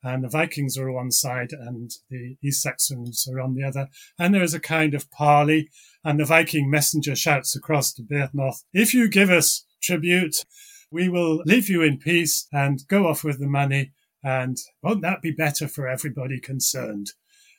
and 0.07 0.23
the 0.23 0.29
Vikings 0.29 0.79
are 0.79 0.89
on 0.89 0.95
one 0.95 1.11
side 1.11 1.51
and 1.53 1.91
the 2.09 2.37
East 2.43 2.63
Saxons 2.63 3.27
are 3.29 3.41
on 3.41 3.55
the 3.55 3.65
other. 3.65 3.89
And 4.19 4.33
there 4.33 4.43
is 4.45 4.55
a 4.55 4.61
kind 4.61 4.95
of 4.95 5.11
parley, 5.11 5.69
and 6.05 6.21
the 6.21 6.25
Viking 6.25 6.71
messenger 6.71 7.17
shouts 7.17 7.57
across 7.57 7.93
to 7.95 8.03
Byrhtnoth, 8.03 8.63
if 8.73 8.95
you 8.95 9.09
give 9.09 9.31
us 9.31 9.67
tribute, 9.83 10.45
we 10.93 11.09
will 11.09 11.43
leave 11.45 11.69
you 11.69 11.83
in 11.83 11.99
peace 11.99 12.47
and 12.53 12.87
go 12.87 13.09
off 13.09 13.25
with 13.25 13.41
the 13.41 13.49
money, 13.49 13.91
and 14.23 14.57
won't 14.81 15.03
that 15.03 15.23
be 15.23 15.33
better 15.33 15.67
for 15.67 15.89
everybody 15.89 16.39
concerned? 16.39 17.09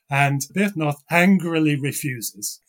And 0.10 0.42
Byrhtnoth 0.56 1.02
angrily 1.12 1.76
refuses 1.78 2.62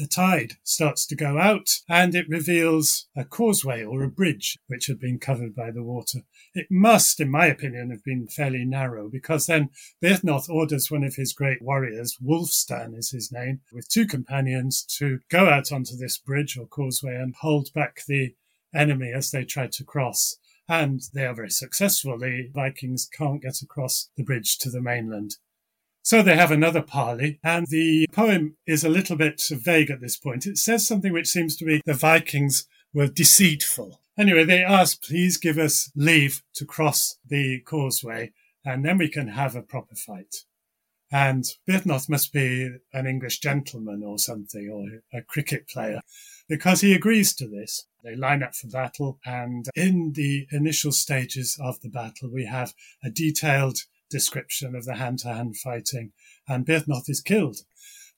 the 0.00 0.06
tide 0.06 0.54
starts 0.64 1.04
to 1.06 1.14
go 1.14 1.38
out 1.38 1.68
and 1.86 2.14
it 2.14 2.28
reveals 2.28 3.06
a 3.14 3.22
causeway 3.22 3.84
or 3.84 4.02
a 4.02 4.08
bridge 4.08 4.56
which 4.66 4.86
had 4.86 4.98
been 4.98 5.18
covered 5.18 5.54
by 5.54 5.70
the 5.70 5.82
water. 5.82 6.20
It 6.54 6.68
must, 6.70 7.20
in 7.20 7.30
my 7.30 7.46
opinion, 7.46 7.90
have 7.90 8.02
been 8.02 8.26
fairly 8.26 8.64
narrow 8.64 9.10
because 9.10 9.44
then 9.44 9.68
Byrhtnoth 10.02 10.48
orders 10.48 10.90
one 10.90 11.04
of 11.04 11.16
his 11.16 11.34
great 11.34 11.60
warriors, 11.60 12.16
Wulfstan 12.24 12.96
is 12.96 13.10
his 13.10 13.30
name, 13.30 13.60
with 13.72 13.90
two 13.90 14.06
companions 14.06 14.84
to 14.98 15.20
go 15.30 15.48
out 15.48 15.70
onto 15.70 15.96
this 15.96 16.16
bridge 16.16 16.56
or 16.56 16.66
causeway 16.66 17.14
and 17.14 17.34
hold 17.40 17.70
back 17.74 18.00
the 18.08 18.34
enemy 18.74 19.12
as 19.14 19.30
they 19.30 19.44
try 19.44 19.66
to 19.66 19.84
cross. 19.84 20.38
And 20.66 21.02
they 21.12 21.26
are 21.26 21.34
very 21.34 21.50
successful. 21.50 22.16
The 22.16 22.48
Vikings 22.54 23.08
can't 23.12 23.42
get 23.42 23.60
across 23.60 24.08
the 24.16 24.22
bridge 24.22 24.56
to 24.58 24.70
the 24.70 24.80
mainland. 24.80 25.36
So 26.02 26.22
they 26.22 26.34
have 26.34 26.50
another 26.50 26.82
parley, 26.82 27.38
and 27.44 27.66
the 27.66 28.06
poem 28.12 28.56
is 28.66 28.84
a 28.84 28.88
little 28.88 29.16
bit 29.16 29.42
vague 29.50 29.90
at 29.90 30.00
this 30.00 30.16
point. 30.16 30.46
It 30.46 30.56
says 30.56 30.86
something 30.86 31.12
which 31.12 31.28
seems 31.28 31.56
to 31.56 31.64
be 31.64 31.82
the 31.84 31.94
Vikings 31.94 32.66
were 32.94 33.06
deceitful. 33.06 34.00
Anyway, 34.18 34.44
they 34.44 34.64
ask, 34.64 35.02
please 35.02 35.36
give 35.36 35.58
us 35.58 35.90
leave 35.94 36.42
to 36.54 36.64
cross 36.64 37.18
the 37.26 37.60
causeway, 37.60 38.32
and 38.64 38.84
then 38.84 38.98
we 38.98 39.08
can 39.08 39.28
have 39.28 39.54
a 39.54 39.62
proper 39.62 39.94
fight. 39.94 40.44
And 41.12 41.44
Byrhtnoth 41.68 42.08
must 42.08 42.32
be 42.32 42.70
an 42.92 43.06
English 43.06 43.40
gentleman 43.40 44.02
or 44.02 44.18
something, 44.18 44.68
or 44.70 45.18
a 45.18 45.22
cricket 45.22 45.68
player, 45.68 46.00
because 46.48 46.80
he 46.80 46.94
agrees 46.94 47.34
to 47.34 47.48
this. 47.48 47.86
They 48.02 48.16
line 48.16 48.42
up 48.42 48.54
for 48.54 48.68
battle, 48.68 49.18
and 49.24 49.68
in 49.74 50.12
the 50.12 50.46
initial 50.50 50.92
stages 50.92 51.58
of 51.60 51.80
the 51.80 51.90
battle, 51.90 52.30
we 52.30 52.46
have 52.46 52.72
a 53.04 53.10
detailed 53.10 53.80
description 54.10 54.74
of 54.74 54.84
the 54.84 54.96
hand 54.96 55.20
to 55.20 55.28
hand 55.28 55.56
fighting, 55.56 56.12
and 56.48 56.66
Byrhtnoth 56.66 57.08
is 57.08 57.20
killed. 57.20 57.58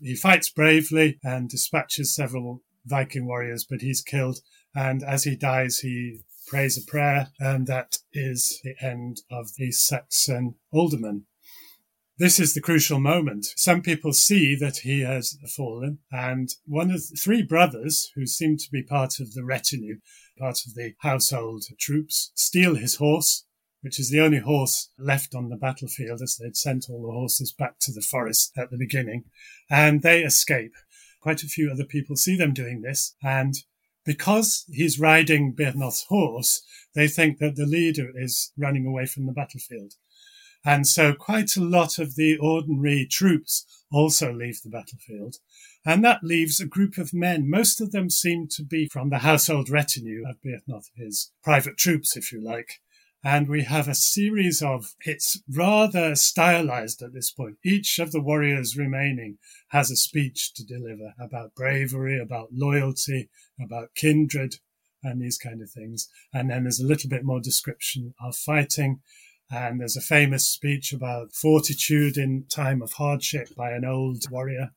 He 0.00 0.16
fights 0.16 0.50
bravely 0.50 1.18
and 1.22 1.48
dispatches 1.48 2.14
several 2.14 2.62
Viking 2.84 3.26
warriors, 3.26 3.64
but 3.68 3.80
he's 3.80 4.02
killed. 4.02 4.40
And 4.74 5.04
as 5.04 5.24
he 5.24 5.36
dies, 5.36 5.78
he 5.78 6.22
prays 6.46 6.76
a 6.76 6.90
prayer, 6.90 7.28
and 7.38 7.66
that 7.68 7.98
is 8.12 8.60
the 8.64 8.74
end 8.84 9.20
of 9.30 9.50
the 9.56 9.70
Saxon 9.70 10.56
alderman. 10.72 11.26
This 12.18 12.38
is 12.40 12.54
the 12.54 12.60
crucial 12.60 13.00
moment. 13.00 13.46
Some 13.56 13.82
people 13.82 14.12
see 14.12 14.54
that 14.56 14.78
he 14.78 15.00
has 15.00 15.38
fallen, 15.56 15.98
and 16.10 16.50
one 16.66 16.90
of 16.90 17.08
the 17.08 17.16
three 17.16 17.42
brothers, 17.42 18.10
who 18.14 18.26
seem 18.26 18.56
to 18.58 18.70
be 18.70 18.82
part 18.82 19.20
of 19.20 19.34
the 19.34 19.44
retinue, 19.44 19.98
part 20.38 20.60
of 20.66 20.74
the 20.74 20.94
household 21.00 21.64
troops, 21.78 22.32
steal 22.34 22.74
his 22.74 22.96
horse 22.96 23.44
which 23.82 24.00
is 24.00 24.10
the 24.10 24.20
only 24.20 24.38
horse 24.38 24.90
left 24.98 25.34
on 25.34 25.48
the 25.48 25.56
battlefield 25.56 26.22
as 26.22 26.36
they'd 26.36 26.56
sent 26.56 26.86
all 26.88 27.02
the 27.02 27.12
horses 27.12 27.52
back 27.52 27.78
to 27.80 27.92
the 27.92 28.00
forest 28.00 28.52
at 28.56 28.70
the 28.70 28.78
beginning. 28.78 29.24
And 29.68 30.02
they 30.02 30.22
escape. 30.22 30.74
Quite 31.20 31.42
a 31.42 31.48
few 31.48 31.70
other 31.70 31.84
people 31.84 32.16
see 32.16 32.36
them 32.36 32.54
doing 32.54 32.82
this. 32.82 33.14
And 33.22 33.54
because 34.04 34.64
he's 34.68 34.98
riding 34.98 35.54
Byrhtnoth's 35.54 36.06
horse, 36.08 36.62
they 36.94 37.08
think 37.08 37.38
that 37.38 37.56
the 37.56 37.66
leader 37.66 38.10
is 38.14 38.52
running 38.56 38.86
away 38.86 39.06
from 39.06 39.26
the 39.26 39.32
battlefield. 39.32 39.94
And 40.64 40.86
so 40.86 41.12
quite 41.12 41.56
a 41.56 41.60
lot 41.60 41.98
of 41.98 42.14
the 42.14 42.36
ordinary 42.36 43.06
troops 43.10 43.66
also 43.90 44.32
leave 44.32 44.62
the 44.62 44.70
battlefield. 44.70 45.36
And 45.84 46.04
that 46.04 46.22
leaves 46.22 46.60
a 46.60 46.66
group 46.66 46.98
of 46.98 47.12
men. 47.12 47.50
Most 47.50 47.80
of 47.80 47.90
them 47.90 48.10
seem 48.10 48.46
to 48.52 48.62
be 48.62 48.86
from 48.86 49.10
the 49.10 49.18
household 49.18 49.68
retinue 49.68 50.22
of 50.28 50.40
Byrhtnoth, 50.40 50.90
his 50.94 51.32
private 51.42 51.76
troops, 51.76 52.16
if 52.16 52.32
you 52.32 52.40
like. 52.40 52.80
And 53.24 53.48
we 53.48 53.62
have 53.62 53.86
a 53.86 53.94
series 53.94 54.62
of, 54.62 54.94
it's 55.06 55.40
rather 55.48 56.16
stylized 56.16 57.02
at 57.02 57.12
this 57.12 57.30
point. 57.30 57.56
Each 57.64 58.00
of 58.00 58.10
the 58.10 58.20
warriors 58.20 58.76
remaining 58.76 59.38
has 59.68 59.90
a 59.90 59.96
speech 59.96 60.52
to 60.54 60.64
deliver 60.64 61.14
about 61.20 61.54
bravery, 61.54 62.18
about 62.18 62.48
loyalty, 62.52 63.30
about 63.60 63.94
kindred, 63.94 64.56
and 65.04 65.22
these 65.22 65.38
kind 65.38 65.62
of 65.62 65.70
things. 65.70 66.08
And 66.32 66.50
then 66.50 66.64
there's 66.64 66.80
a 66.80 66.86
little 66.86 67.08
bit 67.08 67.24
more 67.24 67.40
description 67.40 68.14
of 68.20 68.34
fighting. 68.34 69.00
And 69.50 69.80
there's 69.80 69.96
a 69.96 70.00
famous 70.00 70.48
speech 70.48 70.92
about 70.92 71.32
fortitude 71.32 72.16
in 72.16 72.46
time 72.48 72.82
of 72.82 72.94
hardship 72.94 73.54
by 73.56 73.70
an 73.70 73.84
old 73.84 74.24
warrior. 74.30 74.70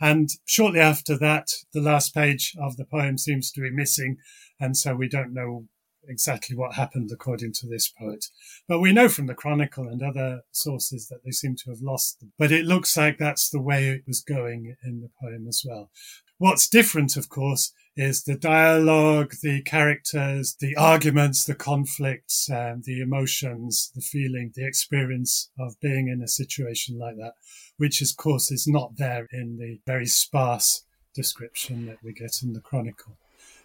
And 0.00 0.30
shortly 0.46 0.80
after 0.80 1.18
that, 1.18 1.48
the 1.74 1.82
last 1.82 2.14
page 2.14 2.54
of 2.58 2.78
the 2.78 2.86
poem 2.86 3.18
seems 3.18 3.52
to 3.52 3.60
be 3.60 3.70
missing. 3.70 4.16
And 4.58 4.74
so 4.74 4.94
we 4.94 5.08
don't 5.08 5.34
know 5.34 5.66
exactly 6.08 6.56
what 6.56 6.74
happened 6.74 7.10
according 7.12 7.52
to 7.52 7.66
this 7.66 7.88
poet. 7.88 8.26
But 8.68 8.80
we 8.80 8.92
know 8.92 9.08
from 9.08 9.26
the 9.26 9.34
Chronicle 9.34 9.88
and 9.88 10.02
other 10.02 10.42
sources 10.52 11.08
that 11.08 11.24
they 11.24 11.30
seem 11.30 11.56
to 11.56 11.70
have 11.70 11.80
lost 11.80 12.20
them. 12.20 12.32
But 12.38 12.52
it 12.52 12.64
looks 12.64 12.96
like 12.96 13.18
that's 13.18 13.50
the 13.50 13.60
way 13.60 13.88
it 13.88 14.02
was 14.06 14.20
going 14.20 14.76
in 14.84 15.00
the 15.00 15.10
poem 15.20 15.46
as 15.48 15.62
well. 15.66 15.90
What's 16.38 16.68
different, 16.68 17.16
of 17.16 17.28
course, 17.28 17.72
is 17.96 18.24
the 18.24 18.34
dialogue, 18.34 19.34
the 19.42 19.60
characters, 19.62 20.56
the 20.58 20.74
arguments, 20.74 21.44
the 21.44 21.54
conflicts, 21.54 22.48
um, 22.50 22.82
the 22.86 23.02
emotions, 23.02 23.92
the 23.94 24.00
feeling, 24.00 24.52
the 24.54 24.66
experience 24.66 25.50
of 25.58 25.78
being 25.80 26.08
in 26.08 26.22
a 26.22 26.28
situation 26.28 26.98
like 26.98 27.16
that, 27.16 27.34
which, 27.76 28.00
of 28.00 28.16
course, 28.16 28.50
is 28.50 28.66
not 28.66 28.96
there 28.96 29.28
in 29.32 29.58
the 29.58 29.80
very 29.86 30.06
sparse 30.06 30.84
description 31.14 31.86
that 31.86 32.02
we 32.02 32.12
get 32.12 32.42
in 32.42 32.54
the 32.54 32.60
Chronicle. 32.60 33.18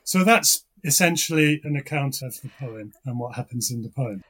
So 0.04 0.24
that's 0.24 0.66
essentially 0.86 1.62
an 1.64 1.76
account 1.76 2.22
of 2.22 2.40
the 2.42 2.50
poem 2.60 2.94
and 3.06 3.20
what 3.20 3.36
happens 3.36 3.72
in 3.72 3.82
the 3.82 3.90
poem. 3.90 4.24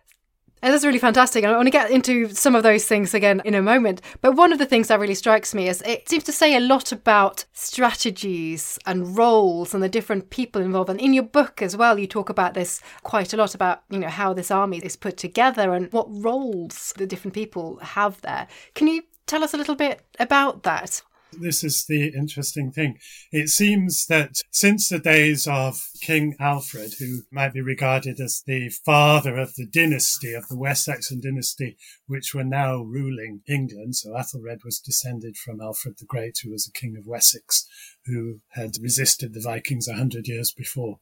And 0.62 0.74
that's 0.74 0.86
really 0.86 0.98
fantastic. 0.98 1.46
I 1.46 1.56
want 1.56 1.68
to 1.68 1.72
get 1.72 1.92
into 1.92 2.30
some 2.30 2.56
of 2.56 2.64
those 2.64 2.86
things 2.86 3.14
again 3.14 3.40
in 3.46 3.54
a 3.54 3.62
moment. 3.62 4.02
But 4.22 4.36
one 4.36 4.52
of 4.52 4.58
the 4.58 4.66
things 4.66 4.88
that 4.88 5.00
really 5.00 5.14
strikes 5.14 5.54
me 5.54 5.70
is 5.70 5.84
it 5.84 6.10
seems 6.10 6.24
to 6.24 6.32
say 6.32 6.56
a 6.56 6.60
lot 6.60 6.92
about 6.92 7.46
strategies 7.54 8.80
and 8.88 9.16
roles 9.16 9.76
and 9.76 9.84
the 9.84 9.90
different 9.90 10.32
people 10.32 10.64
involved. 10.64 10.90
And 10.90 11.00
in 11.00 11.14
your 11.14 11.24
book 11.24 11.62
as 11.62 11.78
well, 11.78 12.00
you 12.00 12.08
talk 12.08 12.30
about 12.30 12.56
this 12.56 12.82
quite 13.04 13.32
a 13.32 13.38
lot 13.38 13.54
about, 13.54 13.84
you 13.92 14.00
know, 14.00 14.08
how 14.08 14.34
this 14.34 14.50
army 14.50 14.80
is 14.80 14.96
put 14.96 15.18
together 15.18 15.74
and 15.74 15.92
what 15.92 16.08
roles 16.10 16.94
the 16.98 17.06
different 17.06 17.36
people 17.36 17.78
have 17.84 18.20
there. 18.22 18.48
Can 18.74 18.88
you 18.88 19.04
tell 19.28 19.44
us 19.44 19.54
a 19.54 19.58
little 19.58 19.76
bit 19.76 20.02
about 20.20 20.64
that? 20.64 21.04
This 21.40 21.64
is 21.64 21.86
the 21.86 22.08
interesting 22.16 22.72
thing. 22.72 22.98
It 23.32 23.50
seems 23.50 24.06
that 24.08 24.42
since 24.52 24.90
the 24.90 25.00
days 25.00 25.48
of 25.48 25.82
King 26.02 26.36
Alfred, 26.40 26.94
who 27.00 27.24
might 27.32 27.54
be 27.54 27.62
regarded 27.62 28.20
as 28.20 28.42
the 28.46 28.70
father 28.70 29.38
of 29.38 29.56
the 29.56 29.66
dynasty, 29.66 30.34
of 30.34 30.48
the 30.48 30.58
West 30.58 30.86
Saxon 30.86 31.20
dynasty, 31.20 31.78
which 32.08 32.34
were 32.34 32.44
now 32.44 32.82
ruling 32.82 33.42
England, 33.48 33.96
so 33.96 34.12
Athelred 34.12 34.64
was 34.64 34.80
descended 34.80 35.36
from 35.38 35.62
Alfred 35.62 35.98
the 35.98 36.06
Great, 36.06 36.38
who 36.44 36.52
was 36.52 36.68
a 36.68 36.72
king 36.72 36.96
of 36.98 37.06
Wessex, 37.06 37.68
who 38.06 38.40
had 38.50 38.78
resisted 38.82 39.34
the 39.34 39.42
Vikings 39.42 39.88
a 39.88 39.96
hundred 39.96 40.28
years 40.28 40.52
before. 40.52 41.00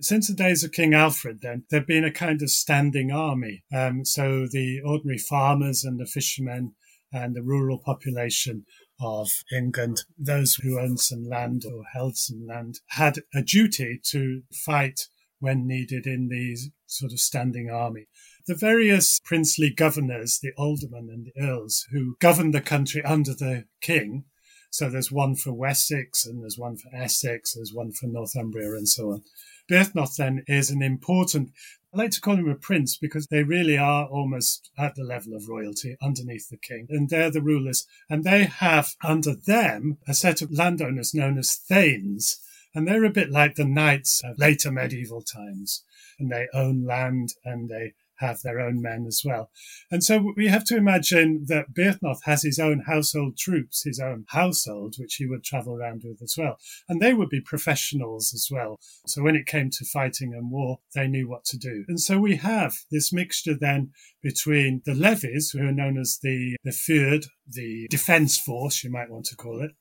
Since 0.00 0.28
the 0.28 0.34
days 0.34 0.64
of 0.64 0.72
King 0.72 0.94
Alfred, 0.94 1.40
then, 1.42 1.64
there'd 1.70 1.86
been 1.86 2.04
a 2.04 2.12
kind 2.12 2.42
of 2.42 2.50
standing 2.50 3.12
army. 3.12 3.64
Um, 3.74 4.04
so 4.04 4.46
the 4.50 4.80
ordinary 4.84 5.18
farmers 5.18 5.84
and 5.84 5.98
the 5.98 6.06
fishermen 6.06 6.74
and 7.12 7.36
the 7.36 7.42
rural 7.42 7.78
population 7.78 8.64
of 9.02 9.30
England, 9.52 10.04
those 10.16 10.54
who 10.54 10.78
owned 10.78 11.00
some 11.00 11.28
land 11.28 11.64
or 11.64 11.82
held 11.92 12.16
some 12.16 12.46
land 12.46 12.80
had 12.88 13.18
a 13.34 13.42
duty 13.42 14.00
to 14.04 14.42
fight 14.52 15.08
when 15.40 15.66
needed 15.66 16.06
in 16.06 16.28
the 16.28 16.56
sort 16.86 17.12
of 17.12 17.18
standing 17.20 17.68
army. 17.68 18.06
The 18.46 18.54
various 18.54 19.20
princely 19.24 19.70
governors, 19.70 20.38
the 20.40 20.52
aldermen 20.56 21.08
and 21.10 21.26
the 21.26 21.42
earls 21.42 21.86
who 21.90 22.16
governed 22.20 22.54
the 22.54 22.60
country 22.60 23.02
under 23.04 23.34
the 23.34 23.64
king, 23.80 24.24
So 24.72 24.88
there's 24.88 25.12
one 25.12 25.36
for 25.36 25.52
Wessex 25.52 26.24
and 26.24 26.42
there's 26.42 26.58
one 26.58 26.76
for 26.76 26.88
Essex, 26.94 27.54
there's 27.54 27.74
one 27.74 27.92
for 27.92 28.06
Northumbria 28.06 28.72
and 28.72 28.88
so 28.88 29.12
on. 29.12 29.22
Byrhtnoth 29.70 30.16
then 30.16 30.44
is 30.48 30.70
an 30.70 30.82
important 30.82 31.50
I 31.94 31.98
like 31.98 32.10
to 32.12 32.22
call 32.22 32.36
him 32.36 32.48
a 32.48 32.54
prince 32.54 32.96
because 32.96 33.26
they 33.26 33.42
really 33.42 33.76
are 33.76 34.06
almost 34.06 34.70
at 34.78 34.94
the 34.94 35.04
level 35.04 35.34
of 35.34 35.46
royalty 35.46 35.98
underneath 36.00 36.48
the 36.48 36.56
king. 36.56 36.86
And 36.88 37.10
they're 37.10 37.30
the 37.30 37.42
rulers. 37.42 37.86
And 38.08 38.24
they 38.24 38.44
have 38.44 38.94
under 39.04 39.34
them 39.34 39.98
a 40.08 40.14
set 40.14 40.40
of 40.40 40.50
landowners 40.50 41.12
known 41.12 41.36
as 41.36 41.54
thanes. 41.54 42.40
And 42.74 42.88
they're 42.88 43.04
a 43.04 43.10
bit 43.10 43.30
like 43.30 43.56
the 43.56 43.66
knights 43.66 44.22
of 44.24 44.38
later 44.38 44.72
medieval 44.72 45.20
times. 45.20 45.84
And 46.18 46.32
they 46.32 46.48
own 46.54 46.86
land 46.86 47.34
and 47.44 47.68
they 47.68 47.92
have 48.22 48.40
their 48.40 48.58
own 48.58 48.80
men 48.80 49.04
as 49.06 49.22
well. 49.24 49.50
And 49.90 50.02
so 50.02 50.32
we 50.36 50.46
have 50.48 50.64
to 50.64 50.76
imagine 50.76 51.44
that 51.48 51.74
Byrhtnoth 51.74 52.22
has 52.24 52.42
his 52.42 52.58
own 52.58 52.84
household 52.86 53.36
troops, 53.36 53.82
his 53.84 54.00
own 54.00 54.24
household, 54.28 54.94
which 54.98 55.16
he 55.16 55.26
would 55.26 55.44
travel 55.44 55.76
around 55.76 56.02
with 56.04 56.22
as 56.22 56.34
well. 56.38 56.56
And 56.88 57.00
they 57.00 57.12
would 57.12 57.28
be 57.28 57.40
professionals 57.40 58.32
as 58.32 58.48
well. 58.50 58.78
So 59.06 59.22
when 59.22 59.36
it 59.36 59.46
came 59.46 59.68
to 59.70 59.84
fighting 59.84 60.32
and 60.32 60.50
war, 60.50 60.78
they 60.94 61.08
knew 61.08 61.28
what 61.28 61.44
to 61.46 61.58
do. 61.58 61.84
And 61.88 62.00
so 62.00 62.18
we 62.18 62.36
have 62.36 62.72
this 62.90 63.12
mixture 63.12 63.56
then 63.58 63.90
between 64.22 64.82
the 64.86 64.94
levies, 64.94 65.50
who 65.50 65.66
are 65.66 65.72
known 65.72 65.98
as 65.98 66.18
the, 66.22 66.56
the 66.64 66.70
Fyrd, 66.70 67.26
the 67.46 67.88
defense 67.90 68.38
force, 68.38 68.84
you 68.84 68.90
might 68.90 69.10
want 69.10 69.26
to 69.26 69.36
call 69.36 69.60
it, 69.60 69.72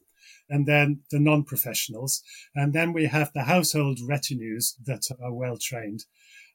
and 0.49 0.65
then 0.65 1.01
the 1.11 1.19
non-professionals. 1.19 2.21
And 2.55 2.73
then 2.73 2.91
we 2.91 3.05
have 3.05 3.31
the 3.33 3.43
household 3.43 3.99
retinues 4.05 4.75
that 4.85 5.03
are 5.23 5.33
well 5.33 5.57
trained. 5.61 6.05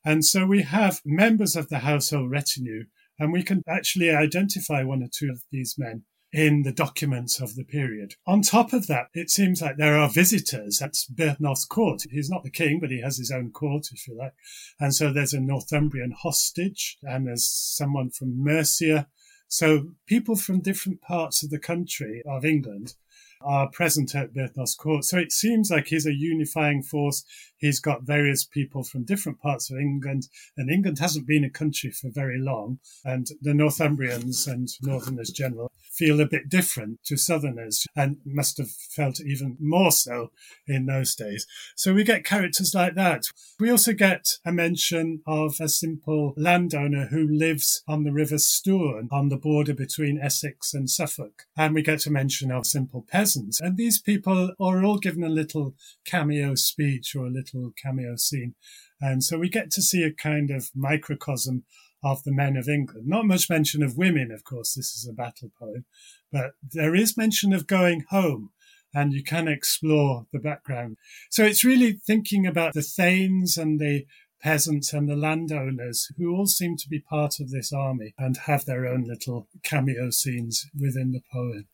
And 0.06 0.24
so 0.24 0.46
we 0.46 0.62
have 0.62 1.00
members 1.04 1.56
of 1.56 1.68
the 1.68 1.80
household 1.80 2.30
retinue, 2.30 2.84
and 3.18 3.32
we 3.32 3.42
can 3.42 3.64
actually 3.68 4.08
identify 4.08 4.84
one 4.84 5.02
or 5.02 5.08
two 5.12 5.30
of 5.30 5.42
these 5.50 5.74
men 5.76 6.04
in 6.32 6.62
the 6.62 6.72
documents 6.72 7.40
of 7.40 7.56
the 7.56 7.64
period. 7.64 8.14
On 8.24 8.40
top 8.40 8.72
of 8.72 8.86
that, 8.86 9.06
it 9.14 9.30
seems 9.30 9.60
like 9.60 9.78
there 9.78 9.98
are 9.98 10.08
visitors 10.08 10.80
at 10.80 10.94
Byrhtnoth's 11.12 11.64
court. 11.64 12.04
He's 12.08 12.30
not 12.30 12.44
the 12.44 12.50
king, 12.50 12.78
but 12.78 12.92
he 12.92 13.00
has 13.00 13.18
his 13.18 13.32
own 13.32 13.50
court, 13.50 13.88
if 13.92 14.06
you 14.06 14.16
like. 14.16 14.34
And 14.78 14.94
so 14.94 15.12
there's 15.12 15.34
a 15.34 15.40
Northumbrian 15.40 16.12
hostage, 16.12 16.98
and 17.02 17.26
there's 17.26 17.48
someone 17.48 18.10
from 18.10 18.44
Mercia. 18.44 19.08
So 19.48 19.88
people 20.06 20.36
from 20.36 20.60
different 20.60 21.00
parts 21.00 21.42
of 21.42 21.50
the 21.50 21.58
country 21.58 22.22
of 22.24 22.44
England 22.44 22.94
are 23.40 23.70
present 23.70 24.14
at 24.14 24.34
Byrhtnoth's 24.34 24.74
court. 24.74 25.04
So 25.04 25.18
it 25.18 25.32
seems 25.32 25.70
like 25.70 25.88
he's 25.88 26.06
a 26.06 26.14
unifying 26.14 26.82
force. 26.82 27.24
He's 27.58 27.80
got 27.80 28.02
various 28.02 28.44
people 28.44 28.84
from 28.84 29.04
different 29.04 29.40
parts 29.40 29.70
of 29.70 29.78
England, 29.78 30.28
and 30.56 30.70
England 30.70 30.98
hasn't 30.98 31.26
been 31.26 31.44
a 31.44 31.50
country 31.50 31.90
for 31.90 32.10
very 32.10 32.38
long. 32.38 32.78
And 33.04 33.26
the 33.40 33.52
Northumbrians 33.52 34.46
and 34.46 34.68
Northerners 34.82 35.30
general 35.30 35.72
feel 35.90 36.20
a 36.20 36.26
bit 36.26 36.48
different 36.48 37.02
to 37.04 37.16
Southerners 37.16 37.86
and 37.96 38.18
must 38.26 38.58
have 38.58 38.70
felt 38.70 39.20
even 39.20 39.56
more 39.58 39.90
so 39.90 40.30
in 40.66 40.84
those 40.86 41.14
days. 41.14 41.46
So 41.74 41.94
we 41.94 42.04
get 42.04 42.24
characters 42.24 42.74
like 42.74 42.94
that. 42.96 43.24
We 43.58 43.70
also 43.70 43.94
get 43.94 44.26
a 44.44 44.52
mention 44.52 45.22
of 45.26 45.54
a 45.58 45.68
simple 45.68 46.34
landowner 46.36 47.06
who 47.06 47.26
lives 47.26 47.82
on 47.88 48.04
the 48.04 48.12
River 48.12 48.38
Stour 48.38 49.04
on 49.10 49.30
the 49.30 49.38
border 49.38 49.72
between 49.72 50.20
Essex 50.20 50.74
and 50.74 50.90
Suffolk. 50.90 51.44
And 51.56 51.74
we 51.74 51.82
get 51.82 52.06
a 52.06 52.10
mention 52.10 52.50
of 52.50 52.66
simple 52.66 53.06
peasants. 53.08 53.25
And 53.60 53.76
these 53.76 54.00
people 54.00 54.52
are 54.60 54.84
all 54.84 54.98
given 54.98 55.24
a 55.24 55.28
little 55.28 55.74
cameo 56.04 56.54
speech 56.54 57.14
or 57.16 57.26
a 57.26 57.30
little 57.30 57.72
cameo 57.82 58.16
scene. 58.16 58.54
And 59.00 59.24
so 59.24 59.38
we 59.38 59.48
get 59.48 59.70
to 59.72 59.82
see 59.82 60.02
a 60.02 60.12
kind 60.12 60.50
of 60.50 60.70
microcosm 60.74 61.64
of 62.04 62.22
the 62.24 62.32
men 62.32 62.56
of 62.56 62.68
England. 62.68 63.06
Not 63.06 63.26
much 63.26 63.50
mention 63.50 63.82
of 63.82 63.96
women, 63.96 64.30
of 64.30 64.44
course, 64.44 64.74
this 64.74 64.94
is 64.94 65.08
a 65.08 65.12
battle 65.12 65.50
poem, 65.58 65.84
but 66.30 66.52
there 66.62 66.94
is 66.94 67.16
mention 67.16 67.52
of 67.52 67.66
going 67.66 68.04
home 68.10 68.50
and 68.94 69.12
you 69.12 69.22
can 69.22 69.48
explore 69.48 70.26
the 70.32 70.38
background. 70.38 70.96
So 71.30 71.44
it's 71.44 71.64
really 71.64 71.92
thinking 72.06 72.46
about 72.46 72.74
the 72.74 72.82
thanes 72.82 73.56
and 73.56 73.80
the 73.80 74.06
peasants 74.40 74.92
and 74.92 75.08
the 75.08 75.16
landowners 75.16 76.08
who 76.16 76.34
all 76.34 76.46
seem 76.46 76.76
to 76.76 76.88
be 76.88 77.00
part 77.00 77.40
of 77.40 77.50
this 77.50 77.72
army 77.72 78.14
and 78.18 78.36
have 78.46 78.64
their 78.64 78.86
own 78.86 79.04
little 79.04 79.48
cameo 79.62 80.10
scenes 80.10 80.66
within 80.78 81.12
the 81.12 81.22
poem. 81.32 81.66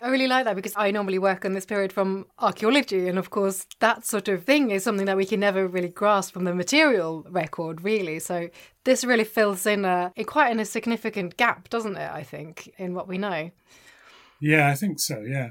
I 0.00 0.08
really 0.08 0.28
like 0.28 0.44
that 0.44 0.54
because 0.54 0.74
I 0.76 0.90
normally 0.90 1.18
work 1.18 1.44
on 1.44 1.54
this 1.54 1.66
period 1.66 1.92
from 1.92 2.26
archaeology. 2.38 3.08
And 3.08 3.18
of 3.18 3.30
course, 3.30 3.66
that 3.80 4.06
sort 4.06 4.28
of 4.28 4.44
thing 4.44 4.70
is 4.70 4.84
something 4.84 5.06
that 5.06 5.16
we 5.16 5.26
can 5.26 5.40
never 5.40 5.66
really 5.66 5.88
grasp 5.88 6.32
from 6.32 6.44
the 6.44 6.54
material 6.54 7.26
record, 7.28 7.82
really. 7.82 8.20
So 8.20 8.48
this 8.84 9.04
really 9.04 9.24
fills 9.24 9.66
in 9.66 9.84
a, 9.84 10.12
quite 10.26 10.52
in 10.52 10.60
a 10.60 10.64
significant 10.64 11.36
gap, 11.36 11.68
doesn't 11.68 11.96
it? 11.96 12.10
I 12.10 12.22
think, 12.22 12.72
in 12.78 12.94
what 12.94 13.08
we 13.08 13.18
know. 13.18 13.50
Yeah, 14.40 14.68
I 14.68 14.74
think 14.74 15.00
so. 15.00 15.20
Yeah. 15.20 15.50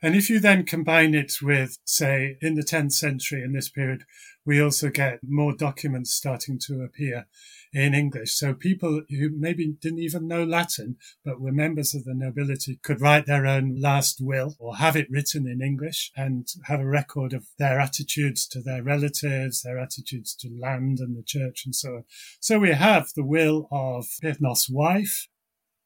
And 0.00 0.16
if 0.16 0.30
you 0.30 0.40
then 0.40 0.64
combine 0.64 1.14
it 1.14 1.34
with, 1.42 1.78
say, 1.84 2.36
in 2.40 2.54
the 2.54 2.64
10th 2.64 2.92
century, 2.92 3.42
in 3.42 3.52
this 3.52 3.68
period, 3.68 4.04
we 4.44 4.60
also 4.60 4.90
get 4.90 5.20
more 5.22 5.54
documents 5.54 6.12
starting 6.12 6.58
to 6.66 6.82
appear 6.82 7.26
in 7.72 7.94
English. 7.94 8.34
So 8.34 8.54
people 8.54 9.02
who 9.08 9.30
maybe 9.36 9.74
didn't 9.80 10.00
even 10.00 10.28
know 10.28 10.44
Latin, 10.44 10.96
but 11.24 11.40
were 11.40 11.52
members 11.52 11.94
of 11.94 12.04
the 12.04 12.14
nobility 12.14 12.78
could 12.82 13.00
write 13.00 13.26
their 13.26 13.46
own 13.46 13.80
last 13.80 14.18
will 14.20 14.54
or 14.58 14.76
have 14.76 14.96
it 14.96 15.10
written 15.10 15.46
in 15.46 15.62
English 15.62 16.12
and 16.16 16.46
have 16.64 16.80
a 16.80 16.86
record 16.86 17.32
of 17.32 17.46
their 17.58 17.80
attitudes 17.80 18.46
to 18.48 18.60
their 18.60 18.82
relatives, 18.82 19.62
their 19.62 19.78
attitudes 19.78 20.34
to 20.36 20.50
land 20.50 20.98
and 21.00 21.16
the 21.16 21.22
church 21.22 21.62
and 21.64 21.74
so 21.74 21.96
on. 21.96 22.04
So 22.40 22.58
we 22.58 22.72
have 22.72 23.10
the 23.14 23.24
will 23.24 23.68
of 23.70 24.06
Byrhtnoth's 24.22 24.68
wife, 24.68 25.28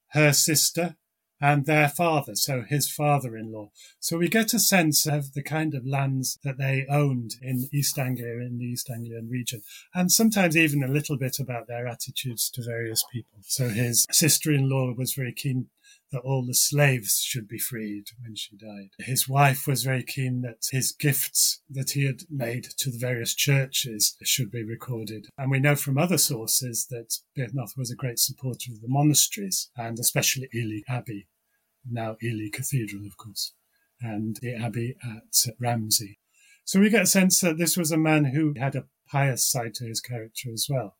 her 0.09 0.33
sister, 0.33 0.96
and 1.40 1.66
their 1.66 1.88
father, 1.88 2.35
so 2.35 2.62
his 2.62 2.90
father 2.90 3.37
in 3.37 3.53
law. 3.53 3.70
So 4.01 4.16
we 4.18 4.29
get 4.29 4.55
a 4.55 4.59
sense 4.59 5.07
of 5.07 5.35
the 5.35 5.42
kind 5.42 5.75
of 5.75 5.87
lands 5.87 6.38
that 6.44 6.59
they 6.59 6.87
owned 6.90 7.37
in 7.42 7.68
East 7.72 7.99
Anglia, 7.99 8.38
in 8.38 8.59
the 8.59 8.64
East 8.64 8.90
Anglian 8.90 9.29
region, 9.29 9.62
and 9.94 10.11
sometimes 10.11 10.57
even 10.57 10.83
a 10.83 10.88
little 10.88 11.16
bit 11.16 11.38
about 11.38 11.66
their 11.66 11.87
attitudes 11.87 12.51
to 12.51 12.62
various 12.62 13.05
people. 13.12 13.40
So 13.42 13.68
his 13.68 14.07
sister 14.11 14.53
in 14.53 14.68
law 14.68 14.92
was 14.96 15.14
very 15.14 15.33
keen 15.33 15.68
that 16.12 16.21
all 16.21 16.45
the 16.45 16.55
slaves 16.55 17.21
should 17.21 17.49
be 17.49 17.59
freed 17.59 18.05
when 18.23 18.37
she 18.37 18.57
died. 18.57 18.90
His 18.99 19.29
wife 19.29 19.66
was 19.66 19.83
very 19.83 20.03
keen 20.03 20.42
that 20.42 20.66
his 20.71 20.92
gifts 20.92 21.62
that 21.69 21.90
he 21.90 22.07
had 22.07 22.23
made 22.31 22.69
to 22.79 22.90
the 22.90 22.99
various 22.99 23.35
churches 23.35 24.16
should 24.23 24.51
be 24.51 24.64
recorded. 24.64 25.27
And 25.37 25.51
we 25.51 25.59
know 25.59 25.77
from 25.77 25.99
other 25.99 26.19
sources 26.19 26.87
that 26.90 27.19
Byrhtnoth 27.37 27.77
was 27.77 27.90
a 27.90 27.97
great 27.97 28.19
supporter 28.19 28.73
of 28.73 28.81
the 28.81 28.88
monasteries 28.88 29.71
and 29.77 29.99
especially 29.99 30.49
Ely 30.55 30.81
Abbey, 30.88 31.29
now 31.90 32.16
Ely 32.23 32.49
Cathedral, 32.53 33.07
of 33.07 33.16
course, 33.16 33.53
and 34.01 34.37
the 34.42 34.55
Abbey 34.55 34.97
at 35.05 35.55
Ramsey. 35.59 36.19
So 36.64 36.81
we 36.81 36.90
get 36.90 37.03
a 37.03 37.07
sense 37.07 37.40
that 37.40 37.59
this 37.59 37.77
was 37.77 37.92
a 37.92 37.97
man 37.97 38.27
who 38.27 38.55
had 38.57 38.75
a 38.75 38.87
pious 39.09 39.45
side 39.45 39.75
to 39.75 39.85
his 39.85 40.01
character 40.01 40.51
as 40.53 40.66
well. 40.69 40.97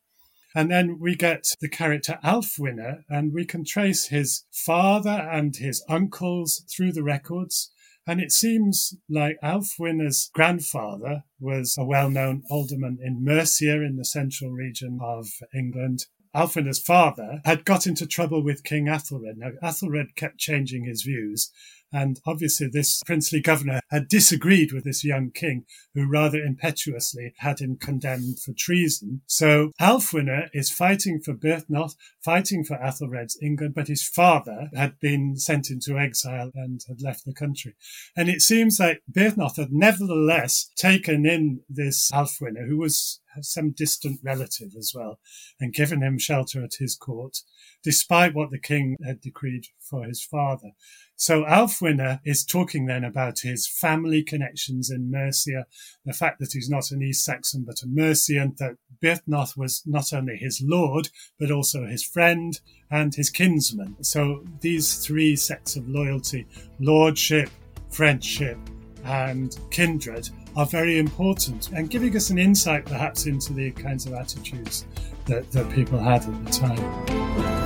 And 0.57 0.71
then 0.71 0.99
we 0.99 1.15
get 1.17 1.55
the 1.61 1.69
character 1.69 2.19
Alfwine, 2.25 3.03
and 3.11 3.35
we 3.35 3.45
can 3.45 3.63
trace 3.63 4.07
his 4.07 4.45
father 4.51 5.11
and 5.11 5.55
his 5.55 5.85
uncles 5.87 6.65
through 6.75 6.93
the 6.93 7.03
records. 7.03 7.71
And 8.07 8.23
it 8.23 8.33
seems 8.33 8.95
like 9.07 9.37
Alfwine's 9.45 10.31
grandfather 10.33 11.25
was 11.39 11.77
a 11.79 11.85
well 11.85 12.09
known 12.09 12.43
alderman 12.49 12.99
in 13.03 13.23
Mercia 13.23 13.83
in 13.83 13.97
the 13.97 14.05
central 14.07 14.51
region 14.51 14.99
of 15.03 15.29
England. 15.55 16.07
Alfwine's 16.35 16.79
father 16.79 17.43
had 17.45 17.67
got 17.67 17.87
into 17.87 18.07
trouble 18.07 18.43
with 18.43 18.65
King 18.65 18.87
Athelred. 18.87 19.37
Now, 19.37 19.51
Athelred 19.63 20.15
kept 20.17 20.39
changing 20.39 20.85
his 20.85 21.03
views, 21.03 21.53
and 21.93 22.21
obviously, 22.27 22.69
this 22.69 23.03
princely 23.05 23.41
governor 23.41 23.81
had 23.91 24.09
disagreed 24.09 24.73
with 24.73 24.85
this 24.85 25.05
young 25.05 25.31
king, 25.31 25.65
who 25.95 26.09
rather 26.09 26.39
impetuously 26.39 27.33
had 27.39 27.61
him 27.61 27.77
condemned 27.77 28.41
for 28.41 28.53
treason. 28.57 29.23
So 29.27 29.73
Alfwine 29.81 30.49
is 30.53 30.71
fighting 30.71 31.21
for 31.21 31.35
Byrhtnoth, 31.35 31.95
fighting 32.25 32.65
for 32.65 32.77
Athelred's 32.77 33.39
England, 33.41 33.75
but 33.75 33.89
his 33.89 34.07
father 34.07 34.71
had 34.75 34.99
been 35.01 35.37
sent 35.37 35.71
into 35.71 35.99
exile 35.99 36.51
and 36.55 36.81
had 36.89 37.01
left 37.01 37.25
the 37.25 37.35
country. 37.35 37.75
And 38.17 38.29
it 38.29 38.43
seems 38.43 38.81
like 38.81 39.03
Byrhtnoth 39.11 39.57
had 39.57 39.73
nevertheless 39.73 40.71
taken 40.77 41.27
in 41.27 41.61
this 41.69 42.11
Alfwine, 42.11 42.67
who 42.69 42.79
was 42.79 43.21
some 43.43 43.71
distant 43.71 44.21
relative 44.23 44.71
as 44.79 44.93
well, 44.95 45.19
and 45.61 45.75
given 45.75 46.03
him 46.03 46.19
shelter 46.19 46.65
at 46.65 46.75
his 46.79 46.97
court, 46.97 47.39
despite 47.83 48.35
what 48.35 48.51
the 48.51 48.59
king 48.59 48.97
had 49.05 49.21
decreed 49.21 49.67
for 49.81 50.05
his 50.05 50.23
father. 50.23 50.73
So 51.17 51.45
Alfwine 51.45 52.21
is 52.25 52.45
talking 52.45 52.87
then 52.87 53.05
about 53.05 53.41
his 53.41 53.67
family 53.67 54.23
connections 54.23 54.91
in 54.91 55.11
Mercia, 55.11 55.67
the 56.05 56.13
fact 56.13 56.41
that 56.41 56.53
he's 56.53 56.69
not 56.69 56.91
an 56.91 57.03
East 57.03 57.25
Saxon 57.25 57.65
but 57.67 57.83
a 57.83 57.87
Mercian, 57.87 58.55
that 58.59 58.77
Byrhtnoth 59.03 59.57
was 59.57 59.83
not 59.87 60.13
only 60.13 60.37
his 60.37 60.61
lord 60.63 61.09
but 61.39 61.51
also 61.51 61.87
his 61.87 62.05
friend 62.05 62.61
and 62.91 63.15
his 63.15 63.31
kinsman. 63.31 63.97
So 64.03 64.45
these 64.61 64.97
three 64.97 65.37
sets 65.37 65.77
of 65.77 65.89
loyalty, 65.89 66.47
lordship, 66.81 67.51
friendship, 67.91 68.59
and 69.05 69.57
kindred 69.71 70.29
are 70.57 70.67
very 70.67 70.99
important 70.99 71.71
and 71.71 71.91
giving 71.91 72.17
us 72.17 72.31
an 72.31 72.39
insight 72.39 72.85
perhaps 72.85 73.27
into 73.27 73.53
the 73.53 73.71
kinds 73.73 74.07
of 74.07 74.15
attitudes 74.15 74.87
that, 75.27 75.51
that 75.53 75.71
people 75.71 75.99
had 75.99 76.25
at 76.25 76.45
the 76.45 76.51
time. 76.51 77.66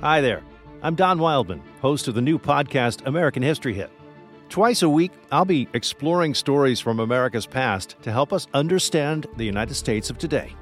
Hi 0.00 0.20
there. 0.20 0.44
I'm 0.80 0.94
Don 0.94 1.18
Wildman, 1.18 1.60
host 1.80 2.06
of 2.06 2.14
the 2.14 2.22
new 2.22 2.38
podcast 2.38 3.04
American 3.04 3.42
History 3.42 3.74
Hit. 3.74 3.90
Twice 4.48 4.82
a 4.82 4.88
week, 4.88 5.10
I'll 5.32 5.44
be 5.44 5.66
exploring 5.74 6.34
stories 6.34 6.78
from 6.78 7.00
America's 7.00 7.46
past 7.46 7.96
to 8.02 8.12
help 8.12 8.32
us 8.32 8.46
understand 8.54 9.26
the 9.36 9.44
United 9.44 9.74
States 9.74 10.08
of 10.08 10.16
today. 10.16 10.54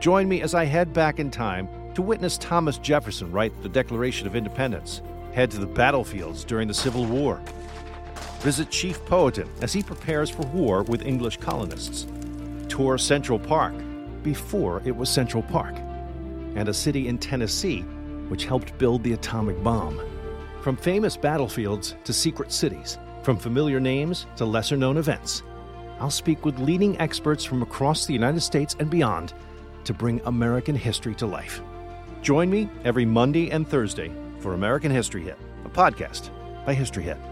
Join 0.00 0.26
me 0.26 0.40
as 0.40 0.54
I 0.54 0.64
head 0.64 0.94
back 0.94 1.20
in 1.20 1.30
time 1.30 1.68
to 1.92 2.00
witness 2.00 2.38
Thomas 2.38 2.78
Jefferson 2.78 3.30
write 3.30 3.52
the 3.62 3.68
Declaration 3.68 4.26
of 4.26 4.34
Independence, 4.34 5.02
head 5.34 5.50
to 5.50 5.58
the 5.58 5.66
battlefields 5.66 6.42
during 6.42 6.66
the 6.66 6.72
Civil 6.72 7.04
War, 7.04 7.42
visit 8.38 8.70
Chief 8.70 9.04
Powhatan 9.04 9.50
as 9.60 9.74
he 9.74 9.82
prepares 9.82 10.30
for 10.30 10.46
war 10.46 10.82
with 10.84 11.04
English 11.04 11.36
colonists, 11.36 12.06
tour 12.70 12.96
Central 12.96 13.38
Park 13.38 13.74
before 14.22 14.80
it 14.86 14.96
was 14.96 15.10
Central 15.10 15.42
Park, 15.42 15.76
and 16.56 16.70
a 16.70 16.74
city 16.74 17.08
in 17.08 17.18
Tennessee 17.18 17.84
which 18.32 18.46
helped 18.46 18.78
build 18.78 19.02
the 19.02 19.12
atomic 19.12 19.62
bomb. 19.62 20.00
From 20.62 20.74
famous 20.74 21.18
battlefields 21.18 21.96
to 22.04 22.14
secret 22.14 22.50
cities, 22.50 22.96
from 23.22 23.36
familiar 23.36 23.78
names 23.78 24.24
to 24.36 24.46
lesser 24.46 24.74
known 24.74 24.96
events, 24.96 25.42
I'll 26.00 26.08
speak 26.08 26.42
with 26.42 26.58
leading 26.58 26.98
experts 26.98 27.44
from 27.44 27.60
across 27.60 28.06
the 28.06 28.14
United 28.14 28.40
States 28.40 28.74
and 28.78 28.88
beyond 28.88 29.34
to 29.84 29.92
bring 29.92 30.22
American 30.24 30.74
history 30.74 31.14
to 31.16 31.26
life. 31.26 31.60
Join 32.22 32.48
me 32.48 32.70
every 32.86 33.04
Monday 33.04 33.50
and 33.50 33.68
Thursday 33.68 34.10
for 34.38 34.54
American 34.54 34.90
History 34.90 35.24
Hit, 35.24 35.36
a 35.66 35.68
podcast 35.68 36.30
by 36.64 36.72
History 36.72 37.02
Hit. 37.02 37.31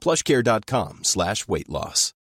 plushcare.com 0.00 1.00
slash 1.02 1.46
weight 1.48 1.68
loss. 1.68 2.14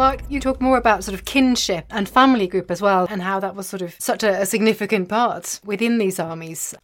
Mark, 0.00 0.22
you 0.30 0.40
talk 0.40 0.62
more 0.62 0.78
about 0.78 1.04
sort 1.04 1.14
of 1.14 1.26
kinship 1.26 1.84
and 1.90 2.08
family 2.08 2.46
group 2.46 2.70
as 2.70 2.80
well, 2.80 3.06
and 3.10 3.20
how 3.20 3.38
that 3.38 3.54
was 3.54 3.68
sort 3.68 3.82
of 3.82 3.94
such 3.98 4.22
a, 4.22 4.40
a 4.40 4.46
significant 4.46 5.10
part 5.10 5.60
within 5.62 5.98
these 5.98 6.18
armies. 6.18 6.74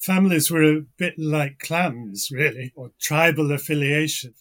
Families 0.00 0.50
were 0.50 0.62
a 0.62 0.80
bit 0.96 1.12
like 1.18 1.58
clans, 1.58 2.30
really, 2.32 2.72
or 2.74 2.90
tribal 2.98 3.52
affiliation. 3.52 4.32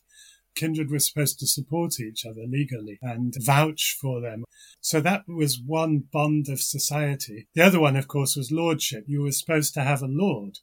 Kindred 0.55 0.91
were 0.91 0.99
supposed 0.99 1.39
to 1.39 1.47
support 1.47 1.99
each 1.99 2.25
other 2.25 2.43
legally 2.47 2.99
and 3.01 3.33
vouch 3.39 3.97
for 3.99 4.21
them. 4.21 4.43
So 4.81 5.01
that 5.01 5.27
was 5.27 5.59
one 5.59 6.03
bond 6.11 6.49
of 6.49 6.61
society. 6.61 7.47
The 7.53 7.63
other 7.63 7.79
one, 7.79 7.95
of 7.95 8.07
course, 8.07 8.35
was 8.35 8.51
lordship. 8.51 9.05
You 9.07 9.21
were 9.21 9.31
supposed 9.31 9.73
to 9.75 9.81
have 9.83 10.01
a 10.01 10.07
lord. 10.07 10.59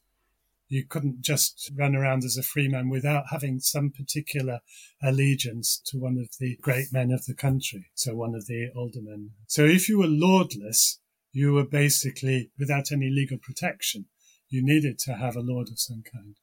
You 0.68 0.86
couldn't 0.86 1.22
just 1.22 1.72
run 1.76 1.96
around 1.96 2.22
as 2.24 2.36
a 2.36 2.44
free 2.44 2.68
man 2.68 2.90
without 2.90 3.24
having 3.30 3.58
some 3.58 3.90
particular 3.90 4.60
allegiance 5.02 5.80
to 5.86 5.98
one 5.98 6.16
of 6.16 6.28
the 6.38 6.56
great 6.62 6.92
men 6.92 7.10
of 7.10 7.26
the 7.26 7.34
country. 7.34 7.90
So 7.94 8.14
one 8.14 8.36
of 8.36 8.46
the 8.46 8.70
aldermen. 8.76 9.30
So 9.48 9.64
if 9.64 9.88
you 9.88 9.98
were 9.98 10.06
lordless, 10.06 11.00
you 11.32 11.52
were 11.52 11.66
basically 11.66 12.50
without 12.58 12.92
any 12.92 13.10
legal 13.10 13.38
protection. 13.38 14.06
You 14.48 14.64
needed 14.64 14.98
to 15.00 15.14
have 15.14 15.36
a 15.36 15.40
lord 15.40 15.68
of 15.70 15.80
some 15.80 16.02
kind. 16.02 16.36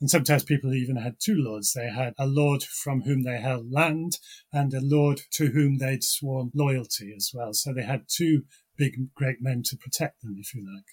And 0.00 0.08
sometimes 0.08 0.44
people 0.44 0.72
even 0.72 0.96
had 0.96 1.16
two 1.20 1.36
lords. 1.36 1.72
They 1.72 1.90
had 1.90 2.14
a 2.18 2.26
lord 2.26 2.62
from 2.62 3.02
whom 3.02 3.22
they 3.22 3.38
held 3.38 3.70
land 3.70 4.18
and 4.50 4.72
a 4.72 4.80
lord 4.80 5.20
to 5.32 5.48
whom 5.48 5.76
they'd 5.76 6.02
sworn 6.02 6.50
loyalty 6.54 7.12
as 7.14 7.32
well. 7.34 7.52
So 7.52 7.74
they 7.74 7.82
had 7.82 8.06
two 8.08 8.44
big, 8.78 9.14
great 9.14 9.42
men 9.42 9.62
to 9.64 9.76
protect 9.76 10.22
them, 10.22 10.36
if 10.38 10.54
you 10.54 10.64
like. 10.64 10.86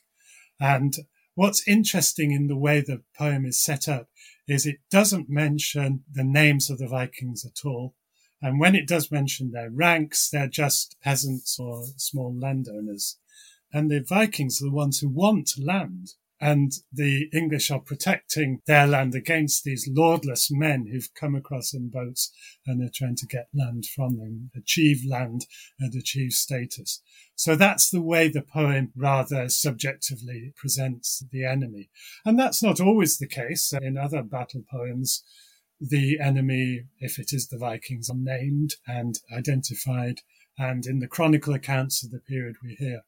And 0.60 0.93
what's 1.36 1.67
interesting 1.67 2.32
in 2.32 2.48
the 2.48 2.58
way 2.58 2.82
the 2.82 3.04
poem 3.17 3.46
is 3.46 3.63
set 3.63 3.88
up 3.88 4.10
is 4.46 4.65
it 4.65 4.80
doesn't 4.91 5.30
mention 5.30 6.04
the 6.12 6.26
names 6.26 6.70
of 6.70 6.78
the 6.78 6.88
Vikings 6.88 7.46
at 7.46 7.65
all. 7.65 7.96
And 8.41 8.60
when 8.60 8.76
it 8.76 8.88
does 8.88 9.10
mention 9.10 9.52
their 9.52 9.70
ranks, 9.72 10.30
they're 10.30 10.50
just 10.50 10.98
peasants 11.02 11.58
or 11.58 11.86
small 11.96 12.38
landowners. 12.38 13.17
And 13.72 13.89
the 13.89 14.02
Vikings 14.02 14.62
are 14.62 14.65
the 14.65 14.72
ones 14.72 15.00
who 15.00 15.10
want 15.10 15.54
land 15.58 16.13
and 16.39 16.71
the 16.91 17.30
English 17.34 17.71
are 17.71 17.80
protecting 17.80 18.62
their 18.67 18.86
land 18.86 19.15
against 19.15 19.63
these 19.63 19.89
lordless 19.91 20.52
men 20.52 20.88
who've 20.91 21.13
come 21.15 21.36
across 21.36 21.73
in 21.73 21.89
boats 21.89 22.32
and 22.65 22.80
they're 22.80 22.91
trying 22.93 23.15
to 23.15 23.26
get 23.26 23.47
land 23.54 23.86
from 23.86 24.17
them, 24.17 24.52
achieve 24.56 25.02
land 25.08 25.45
and 25.80 25.95
achieve 25.95 26.34
status. 26.34 27.02
So 27.36 27.56
that's 27.56 27.89
the 27.89 28.02
way 28.02 28.28
the 28.28 28.41
poem 28.41 28.91
rather 28.95 29.50
subjectively 29.50 30.54
presents 30.56 31.23
the 31.32 31.45
enemy. 31.45 31.89
And 32.23 32.38
that's 32.38 32.62
not 32.62 32.80
always 32.80 33.17
the 33.17 33.28
case. 33.28 33.73
In 33.73 33.97
other 33.97 34.21
battle 34.21 34.63
poems, 34.69 35.23
the 35.80 36.19
enemy, 36.19 36.84
if 37.00 37.19
it 37.19 37.34
is 37.34 37.47
the 37.47 37.58
Vikings, 37.58 38.10
are 38.10 38.17
named 38.17 38.76
and 38.88 39.19
identified. 39.36 40.21
And 40.58 40.86
in 40.86 41.00
the 41.00 41.08
chronicle 41.08 41.54
accounts 41.54 42.04
of 42.04 42.12
the 42.12 42.19
period 42.19 42.56
we 42.63 42.76
hear, 42.76 43.04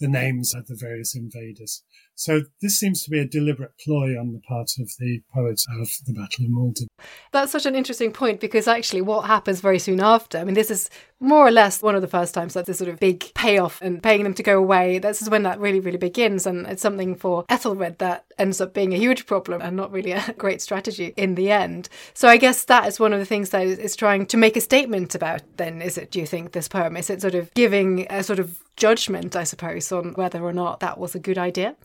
the 0.00 0.08
names 0.08 0.54
of 0.54 0.66
the 0.66 0.76
various 0.76 1.14
invaders. 1.14 1.82
So 2.18 2.40
this 2.60 2.80
seems 2.80 3.04
to 3.04 3.10
be 3.10 3.20
a 3.20 3.24
deliberate 3.24 3.78
ploy 3.78 4.18
on 4.18 4.32
the 4.32 4.40
part 4.40 4.72
of 4.80 4.90
the 4.98 5.22
poets 5.32 5.64
of 5.80 5.88
the 6.04 6.12
Battle 6.12 6.46
of 6.46 6.50
Maldon. 6.50 6.88
That's 7.30 7.52
such 7.52 7.64
an 7.64 7.76
interesting 7.76 8.12
point 8.12 8.40
because 8.40 8.66
actually, 8.66 9.02
what 9.02 9.26
happens 9.26 9.60
very 9.60 9.78
soon 9.78 10.00
after? 10.00 10.36
I 10.36 10.42
mean, 10.42 10.56
this 10.56 10.68
is 10.68 10.90
more 11.20 11.46
or 11.46 11.52
less 11.52 11.80
one 11.80 11.94
of 11.94 12.02
the 12.02 12.08
first 12.08 12.34
times 12.34 12.54
that 12.54 12.66
this 12.66 12.78
sort 12.78 12.90
of 12.90 12.98
big 12.98 13.32
payoff 13.34 13.80
and 13.80 14.02
paying 14.02 14.24
them 14.24 14.34
to 14.34 14.42
go 14.42 14.58
away. 14.58 14.98
This 14.98 15.22
is 15.22 15.30
when 15.30 15.44
that 15.44 15.60
really, 15.60 15.78
really 15.78 15.96
begins, 15.96 16.44
and 16.44 16.66
it's 16.66 16.82
something 16.82 17.14
for 17.14 17.44
Ethelred 17.48 17.98
that 17.98 18.24
ends 18.36 18.60
up 18.60 18.74
being 18.74 18.92
a 18.92 18.98
huge 18.98 19.24
problem 19.24 19.62
and 19.62 19.76
not 19.76 19.92
really 19.92 20.10
a 20.12 20.34
great 20.36 20.60
strategy 20.60 21.14
in 21.16 21.36
the 21.36 21.52
end. 21.52 21.88
So 22.14 22.26
I 22.26 22.36
guess 22.36 22.64
that 22.64 22.88
is 22.88 22.98
one 22.98 23.12
of 23.12 23.20
the 23.20 23.26
things 23.26 23.50
that 23.50 23.64
is 23.64 23.94
trying 23.94 24.26
to 24.26 24.36
make 24.36 24.56
a 24.56 24.60
statement 24.60 25.14
about. 25.14 25.42
Then, 25.56 25.80
is 25.80 25.96
it? 25.96 26.10
Do 26.10 26.18
you 26.18 26.26
think 26.26 26.50
this 26.50 26.66
poem 26.66 26.96
is 26.96 27.10
it 27.10 27.20
sort 27.20 27.36
of 27.36 27.54
giving 27.54 28.08
a 28.10 28.24
sort 28.24 28.40
of 28.40 28.58
judgment, 28.74 29.36
I 29.36 29.44
suppose, 29.44 29.92
on 29.92 30.14
whether 30.14 30.42
or 30.42 30.52
not 30.52 30.80
that 30.80 30.98
was 30.98 31.14
a 31.14 31.20
good 31.20 31.38
idea? 31.38 31.76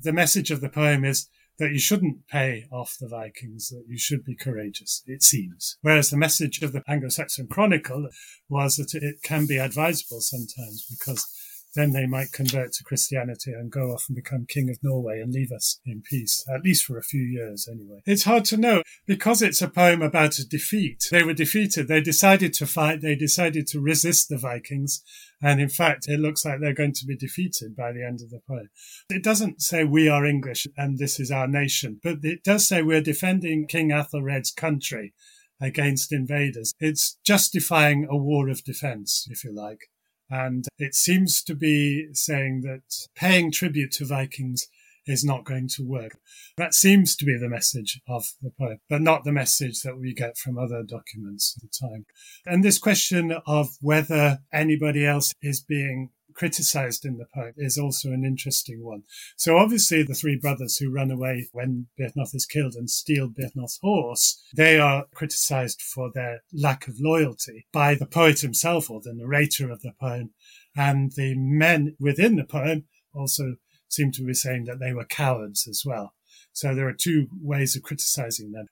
The 0.00 0.12
message 0.12 0.50
of 0.50 0.60
the 0.60 0.68
poem 0.68 1.04
is 1.04 1.28
that 1.58 1.72
you 1.72 1.78
shouldn't 1.78 2.28
pay 2.28 2.66
off 2.70 2.96
the 3.00 3.08
Vikings, 3.08 3.68
that 3.70 3.84
you 3.88 3.98
should 3.98 4.24
be 4.24 4.36
courageous, 4.36 5.02
it 5.06 5.22
seems. 5.22 5.76
Whereas 5.82 6.10
the 6.10 6.16
message 6.16 6.62
of 6.62 6.72
the 6.72 6.82
Anglo 6.86 7.08
Saxon 7.08 7.48
Chronicle 7.48 8.08
was 8.48 8.76
that 8.76 8.94
it 8.94 9.22
can 9.22 9.46
be 9.46 9.58
advisable 9.58 10.20
sometimes 10.20 10.86
because 10.88 11.26
then 11.74 11.92
they 11.92 12.06
might 12.06 12.32
convert 12.32 12.72
to 12.72 12.84
Christianity 12.84 13.52
and 13.52 13.70
go 13.70 13.92
off 13.92 14.06
and 14.08 14.16
become 14.16 14.46
king 14.46 14.70
of 14.70 14.78
Norway 14.82 15.20
and 15.20 15.32
leave 15.32 15.52
us 15.52 15.80
in 15.84 16.02
peace, 16.02 16.44
at 16.52 16.62
least 16.62 16.84
for 16.84 16.98
a 16.98 17.02
few 17.02 17.22
years 17.22 17.68
anyway. 17.70 18.00
It's 18.06 18.24
hard 18.24 18.44
to 18.46 18.56
know 18.56 18.82
because 19.06 19.42
it's 19.42 19.62
a 19.62 19.68
poem 19.68 20.02
about 20.02 20.38
a 20.38 20.48
defeat. 20.48 21.08
They 21.10 21.22
were 21.22 21.34
defeated. 21.34 21.88
They 21.88 22.00
decided 22.00 22.52
to 22.54 22.66
fight. 22.66 23.00
They 23.00 23.14
decided 23.14 23.66
to 23.68 23.80
resist 23.80 24.28
the 24.28 24.38
Vikings. 24.38 25.02
And 25.40 25.60
in 25.60 25.68
fact, 25.68 26.08
it 26.08 26.20
looks 26.20 26.44
like 26.44 26.60
they're 26.60 26.74
going 26.74 26.94
to 26.94 27.06
be 27.06 27.16
defeated 27.16 27.76
by 27.76 27.92
the 27.92 28.04
end 28.04 28.20
of 28.22 28.30
the 28.30 28.40
poem. 28.46 28.70
It 29.08 29.22
doesn't 29.22 29.62
say 29.62 29.84
we 29.84 30.08
are 30.08 30.26
English 30.26 30.66
and 30.76 30.98
this 30.98 31.20
is 31.20 31.30
our 31.30 31.46
nation, 31.46 32.00
but 32.02 32.18
it 32.22 32.42
does 32.42 32.66
say 32.66 32.82
we're 32.82 33.00
defending 33.00 33.66
King 33.66 33.90
Athelred's 33.90 34.50
country 34.50 35.12
against 35.60 36.12
invaders. 36.12 36.72
It's 36.80 37.18
justifying 37.24 38.06
a 38.08 38.16
war 38.16 38.48
of 38.48 38.64
defense, 38.64 39.26
if 39.30 39.44
you 39.44 39.52
like. 39.52 39.90
And 40.30 40.66
it 40.78 40.94
seems 40.94 41.42
to 41.44 41.54
be 41.54 42.08
saying 42.12 42.62
that 42.62 42.82
paying 43.14 43.50
tribute 43.50 43.92
to 43.92 44.04
Vikings 44.04 44.68
is 45.06 45.24
not 45.24 45.44
going 45.44 45.68
to 45.68 45.82
work. 45.82 46.18
That 46.58 46.74
seems 46.74 47.16
to 47.16 47.24
be 47.24 47.36
the 47.38 47.48
message 47.48 48.00
of 48.06 48.26
the 48.42 48.50
poem, 48.50 48.78
but 48.90 49.00
not 49.00 49.24
the 49.24 49.32
message 49.32 49.80
that 49.80 49.98
we 49.98 50.12
get 50.12 50.36
from 50.36 50.58
other 50.58 50.82
documents 50.82 51.56
at 51.56 51.62
the 51.62 51.88
time. 51.88 52.04
And 52.44 52.62
this 52.62 52.78
question 52.78 53.32
of 53.46 53.68
whether 53.80 54.40
anybody 54.52 55.06
else 55.06 55.32
is 55.40 55.62
being 55.62 56.10
criticized 56.38 57.04
in 57.04 57.18
the 57.18 57.26
poem 57.34 57.52
is 57.56 57.76
also 57.76 58.12
an 58.12 58.24
interesting 58.24 58.84
one. 58.84 59.02
So 59.36 59.58
obviously 59.58 60.04
the 60.04 60.14
three 60.14 60.36
brothers 60.36 60.76
who 60.76 60.90
run 60.90 61.10
away 61.10 61.48
when 61.52 61.88
Byrhtnoth 61.98 62.32
is 62.32 62.46
killed 62.46 62.74
and 62.74 62.88
steal 62.88 63.28
Byrhtnoth's 63.28 63.80
horse, 63.82 64.40
they 64.54 64.78
are 64.78 65.06
criticized 65.12 65.82
for 65.82 66.12
their 66.14 66.44
lack 66.52 66.86
of 66.86 67.00
loyalty 67.00 67.66
by 67.72 67.96
the 67.96 68.06
poet 68.06 68.40
himself 68.40 68.88
or 68.88 69.00
the 69.00 69.12
narrator 69.12 69.68
of 69.68 69.82
the 69.82 69.92
poem. 70.00 70.30
And 70.76 71.10
the 71.16 71.34
men 71.36 71.96
within 71.98 72.36
the 72.36 72.44
poem 72.44 72.84
also 73.12 73.56
seem 73.88 74.12
to 74.12 74.24
be 74.24 74.34
saying 74.34 74.66
that 74.66 74.78
they 74.78 74.92
were 74.92 75.04
cowards 75.04 75.66
as 75.66 75.82
well. 75.84 76.14
So 76.52 76.72
there 76.72 76.88
are 76.88 76.94
two 76.94 77.26
ways 77.42 77.74
of 77.74 77.82
criticizing 77.82 78.52
them. 78.52 78.66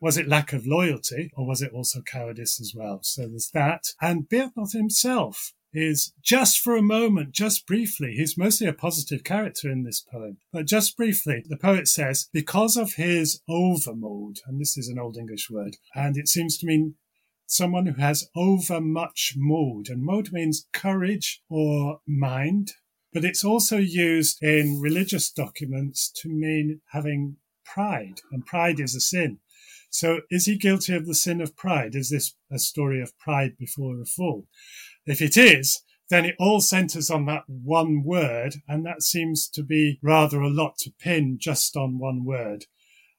Was 0.00 0.18
it 0.18 0.28
lack 0.28 0.52
of 0.52 0.66
loyalty 0.66 1.30
or 1.34 1.46
was 1.46 1.62
it 1.62 1.72
also 1.72 2.02
cowardice 2.02 2.60
as 2.60 2.74
well? 2.76 3.00
So 3.02 3.22
there's 3.28 3.50
that. 3.54 3.84
And 4.00 4.28
Byrhtnoth 4.28 4.72
himself 4.72 5.54
is 5.72 6.12
just 6.22 6.58
for 6.58 6.76
a 6.76 6.82
moment, 6.82 7.32
just 7.32 7.66
briefly, 7.66 8.14
he's 8.14 8.38
mostly 8.38 8.66
a 8.66 8.72
positive 8.72 9.24
character 9.24 9.70
in 9.70 9.84
this 9.84 10.00
poem, 10.00 10.38
but 10.52 10.66
just 10.66 10.96
briefly, 10.96 11.44
the 11.46 11.56
poet 11.56 11.88
says, 11.88 12.28
because 12.32 12.76
of 12.76 12.94
his 12.94 13.40
overmood, 13.48 14.38
and 14.46 14.60
this 14.60 14.76
is 14.76 14.88
an 14.88 14.98
Old 14.98 15.16
English 15.16 15.50
word, 15.50 15.76
and 15.94 16.16
it 16.16 16.28
seems 16.28 16.56
to 16.58 16.66
mean 16.66 16.94
someone 17.46 17.86
who 17.86 18.00
has 18.00 18.28
over 18.36 18.80
much 18.80 19.34
mood, 19.36 19.88
and 19.88 20.02
mood 20.02 20.32
means 20.32 20.66
courage 20.72 21.42
or 21.48 22.00
mind, 22.06 22.72
but 23.12 23.24
it's 23.24 23.44
also 23.44 23.78
used 23.78 24.42
in 24.42 24.80
religious 24.80 25.30
documents 25.30 26.10
to 26.10 26.28
mean 26.28 26.80
having 26.92 27.36
pride, 27.64 28.20
and 28.30 28.46
pride 28.46 28.80
is 28.80 28.94
a 28.94 29.00
sin. 29.00 29.38
So 29.90 30.20
is 30.30 30.44
he 30.44 30.56
guilty 30.56 30.94
of 30.94 31.06
the 31.06 31.14
sin 31.14 31.40
of 31.40 31.56
pride? 31.56 31.94
Is 31.94 32.10
this 32.10 32.34
a 32.52 32.58
story 32.58 33.00
of 33.00 33.18
pride 33.18 33.56
before 33.58 34.00
a 34.00 34.04
fall? 34.04 34.46
If 35.08 35.22
it 35.22 35.38
is, 35.38 35.80
then 36.10 36.26
it 36.26 36.36
all 36.38 36.60
centers 36.60 37.10
on 37.10 37.24
that 37.26 37.44
one 37.46 38.04
word, 38.04 38.56
and 38.68 38.84
that 38.84 39.02
seems 39.02 39.48
to 39.48 39.62
be 39.62 39.98
rather 40.02 40.42
a 40.42 40.50
lot 40.50 40.76
to 40.80 40.92
pin 40.98 41.38
just 41.40 41.78
on 41.78 41.98
one 41.98 42.26
word. 42.26 42.66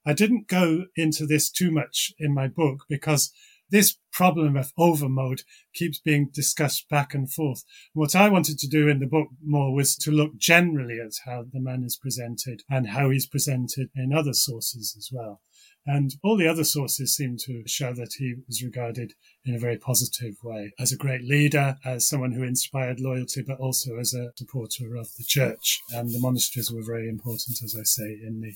I 0.06 0.14
didn't 0.14 0.48
go 0.48 0.86
into 0.96 1.26
this 1.26 1.50
too 1.50 1.72
much 1.72 2.14
in 2.20 2.32
my 2.32 2.48
book 2.48 2.86
because 2.88 3.34
this 3.72 3.98
problem 4.12 4.56
of 4.56 4.72
ofermod 4.78 5.42
keeps 5.74 6.00
being 6.00 6.30
discussed 6.32 6.88
back 6.90 7.16
and 7.16 7.32
forth. 7.32 7.64
What 7.94 8.16
I 8.16 8.30
wanted 8.30 8.60
to 8.60 8.68
do 8.68 8.88
in 8.88 9.00
the 9.00 9.08
book 9.08 9.30
more 9.44 9.74
was 9.74 9.96
to 9.98 10.12
look 10.12 10.38
generally 10.38 11.00
at 11.00 11.14
how 11.26 11.46
the 11.52 11.60
man 11.60 11.84
is 11.84 11.98
presented 11.98 12.62
and 12.70 12.90
how 12.90 13.10
he's 13.10 13.28
presented 13.28 13.90
in 13.96 14.14
other 14.14 14.34
sources 14.34 14.96
as 14.96 15.10
well. 15.12 15.42
And 15.86 16.14
all 16.24 16.38
the 16.38 16.48
other 16.48 16.64
sources 16.64 17.16
seem 17.16 17.38
to 17.46 17.64
show 17.66 17.94
that 17.94 18.14
he 18.18 18.36
was 18.48 18.64
regarded 18.64 19.14
in 19.44 19.56
a 19.56 19.60
very 19.60 19.78
positive 19.78 20.36
way 20.44 20.74
as 20.80 20.92
a 20.92 20.98
great 20.98 21.24
leader, 21.24 21.78
as 21.84 22.08
someone 22.08 22.34
who 22.34 22.44
inspired 22.44 23.00
loyalty, 23.00 23.42
but 23.42 23.60
also 23.60 23.98
as 23.98 24.14
a 24.14 24.32
supporter 24.36 24.96
of 24.96 25.08
the 25.18 25.24
church. 25.24 25.82
And 25.92 26.10
the 26.10 26.20
monasteries 26.20 26.72
were 26.72 26.84
very 26.84 27.10
important, 27.10 27.64
as 27.64 27.76
I 27.80 27.84
say, 27.84 28.20
in 28.22 28.42
the 28.42 28.54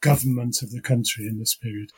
government 0.00 0.62
of 0.62 0.70
the 0.70 0.80
country 0.80 1.26
in 1.26 1.38
this 1.38 1.56
period. 1.56 1.90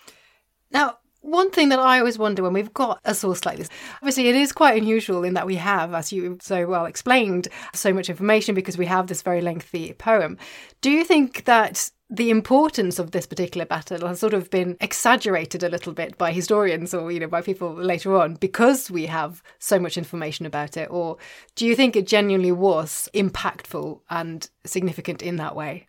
Now, 0.70 0.98
one 1.20 1.50
thing 1.50 1.68
that 1.70 1.80
I 1.80 1.98
always 1.98 2.18
wonder 2.18 2.42
when 2.42 2.52
we've 2.52 2.72
got 2.72 3.00
a 3.04 3.14
source 3.14 3.44
like 3.44 3.58
this, 3.58 3.68
obviously 3.96 4.28
it 4.28 4.36
is 4.36 4.52
quite 4.52 4.80
unusual 4.80 5.24
in 5.24 5.34
that 5.34 5.46
we 5.46 5.56
have, 5.56 5.92
as 5.92 6.12
you 6.12 6.38
so 6.40 6.66
well 6.66 6.86
explained, 6.86 7.48
so 7.74 7.92
much 7.92 8.08
information 8.08 8.54
because 8.54 8.78
we 8.78 8.86
have 8.86 9.08
this 9.08 9.22
very 9.22 9.40
lengthy 9.40 9.92
poem. 9.94 10.38
Do 10.80 10.90
you 10.90 11.04
think 11.04 11.44
that 11.44 11.90
the 12.10 12.30
importance 12.30 12.98
of 12.98 13.10
this 13.10 13.26
particular 13.26 13.66
battle 13.66 14.06
has 14.06 14.18
sort 14.18 14.32
of 14.32 14.50
been 14.50 14.76
exaggerated 14.80 15.62
a 15.62 15.68
little 15.68 15.92
bit 15.92 16.16
by 16.16 16.32
historians 16.32 16.94
or 16.94 17.12
you 17.12 17.20
know 17.20 17.26
by 17.26 17.42
people 17.42 17.74
later 17.74 18.16
on 18.16 18.34
because 18.34 18.90
we 18.90 19.06
have 19.06 19.42
so 19.58 19.78
much 19.78 19.98
information 19.98 20.46
about 20.46 20.76
it 20.76 20.88
or 20.90 21.18
do 21.54 21.66
you 21.66 21.76
think 21.76 21.96
it 21.96 22.06
genuinely 22.06 22.52
was 22.52 23.08
impactful 23.12 24.00
and 24.08 24.48
significant 24.64 25.22
in 25.22 25.36
that 25.36 25.54
way 25.54 25.86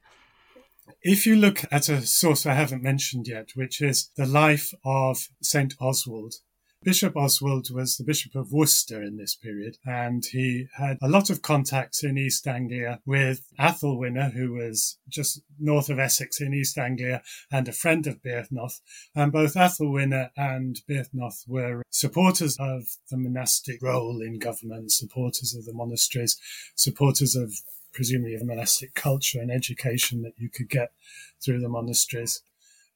if 1.02 1.26
you 1.26 1.36
look 1.36 1.64
at 1.72 1.88
a 1.90 2.02
source 2.02 2.46
I 2.46 2.54
haven't 2.54 2.84
mentioned 2.84 3.28
yet, 3.28 3.52
which 3.56 3.82
is 3.82 4.10
the 4.18 4.26
life 4.26 4.74
of 4.84 5.30
St. 5.42 5.74
Oswald, 5.80 6.36
Bishop 6.82 7.18
Oswald 7.18 7.72
was 7.72 7.98
the 7.98 8.06
Bishop 8.06 8.36
of 8.36 8.54
Worcester 8.54 9.04
in 9.04 9.18
this 9.18 9.36
period, 9.36 9.78
and 9.86 10.26
he 10.26 10.68
had 10.78 10.98
a 11.02 11.10
lot 11.10 11.30
of 11.30 11.42
contacts 11.42 12.06
in 12.06 12.18
East 12.18 12.48
Anglia 12.48 13.02
with 13.06 13.46
Athelwine, 13.60 14.32
who 14.32 14.54
was 14.54 14.98
just 15.10 15.42
north 15.60 15.90
of 15.90 16.00
Essex 16.00 16.40
in 16.40 16.54
East 16.54 16.78
Anglia 16.78 17.22
and 17.52 17.68
a 17.68 17.74
friend 17.74 18.08
of 18.08 18.22
Byrhtnoth. 18.24 18.80
And 19.14 19.30
both 19.30 19.56
Athelwine 19.56 20.30
and 20.38 20.80
Byrhtnoth 20.90 21.46
were 21.50 21.84
supporters 21.90 22.56
of 22.58 22.84
the 23.12 23.18
monastic 23.18 23.82
role 23.82 24.22
in 24.22 24.40
government, 24.40 24.94
supporters 24.94 25.54
of 25.54 25.66
the 25.66 25.74
monasteries, 25.74 26.40
supporters 26.76 27.36
of 27.36 27.56
presumably 27.92 28.36
of 28.36 28.46
monastic 28.46 28.94
culture 28.94 29.42
and 29.42 29.52
education 29.52 30.22
that 30.22 30.34
you 30.38 30.50
could 30.50 30.70
get 30.70 30.94
through 31.44 31.60
the 31.60 31.68
monasteries. 31.68 32.42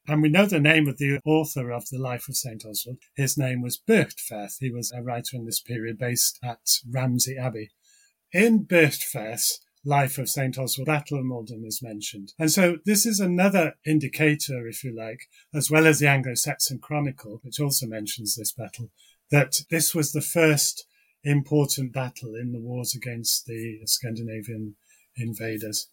And 0.06 0.20
we 0.20 0.28
know 0.28 0.44
the 0.44 0.60
name 0.60 0.86
of 0.86 0.98
the 0.98 1.18
author 1.24 1.72
of 1.72 1.88
the 1.88 1.98
life 1.98 2.28
of 2.28 2.36
St. 2.36 2.64
Oswald. 2.64 2.98
His 3.16 3.38
name 3.38 3.62
was 3.62 3.80
Byrhtferth. 3.88 4.56
He 4.60 4.70
was 4.70 4.92
a 4.92 5.02
writer 5.02 5.36
in 5.36 5.46
this 5.46 5.60
period 5.60 5.98
based 5.98 6.38
at 6.42 6.80
Ramsey 6.90 7.38
Abbey. 7.38 7.70
In 8.30 8.66
Byrhtferth's 8.66 9.60
life 9.82 10.18
of 10.18 10.28
St. 10.28 10.58
Oswald, 10.58 10.86
Battle 10.86 11.18
of 11.18 11.24
Maldon 11.24 11.64
is 11.66 11.82
mentioned. 11.82 12.32
And 12.38 12.50
so 12.50 12.78
this 12.84 13.06
is 13.06 13.20
another 13.20 13.74
indicator, 13.86 14.66
if 14.66 14.84
you 14.84 14.94
like, 14.94 15.28
as 15.54 15.70
well 15.70 15.86
as 15.86 16.00
the 16.00 16.08
Anglo-Saxon 16.08 16.80
Chronicle, 16.80 17.40
which 17.42 17.60
also 17.60 17.86
mentions 17.86 18.34
this 18.34 18.52
battle, 18.52 18.90
that 19.30 19.60
this 19.70 19.94
was 19.94 20.12
the 20.12 20.20
first 20.20 20.86
important 21.22 21.92
battle 21.92 22.34
in 22.34 22.52
the 22.52 22.60
wars 22.60 22.94
against 22.94 23.46
the 23.46 23.80
Scandinavian 23.86 24.76
invaders. 25.16 25.88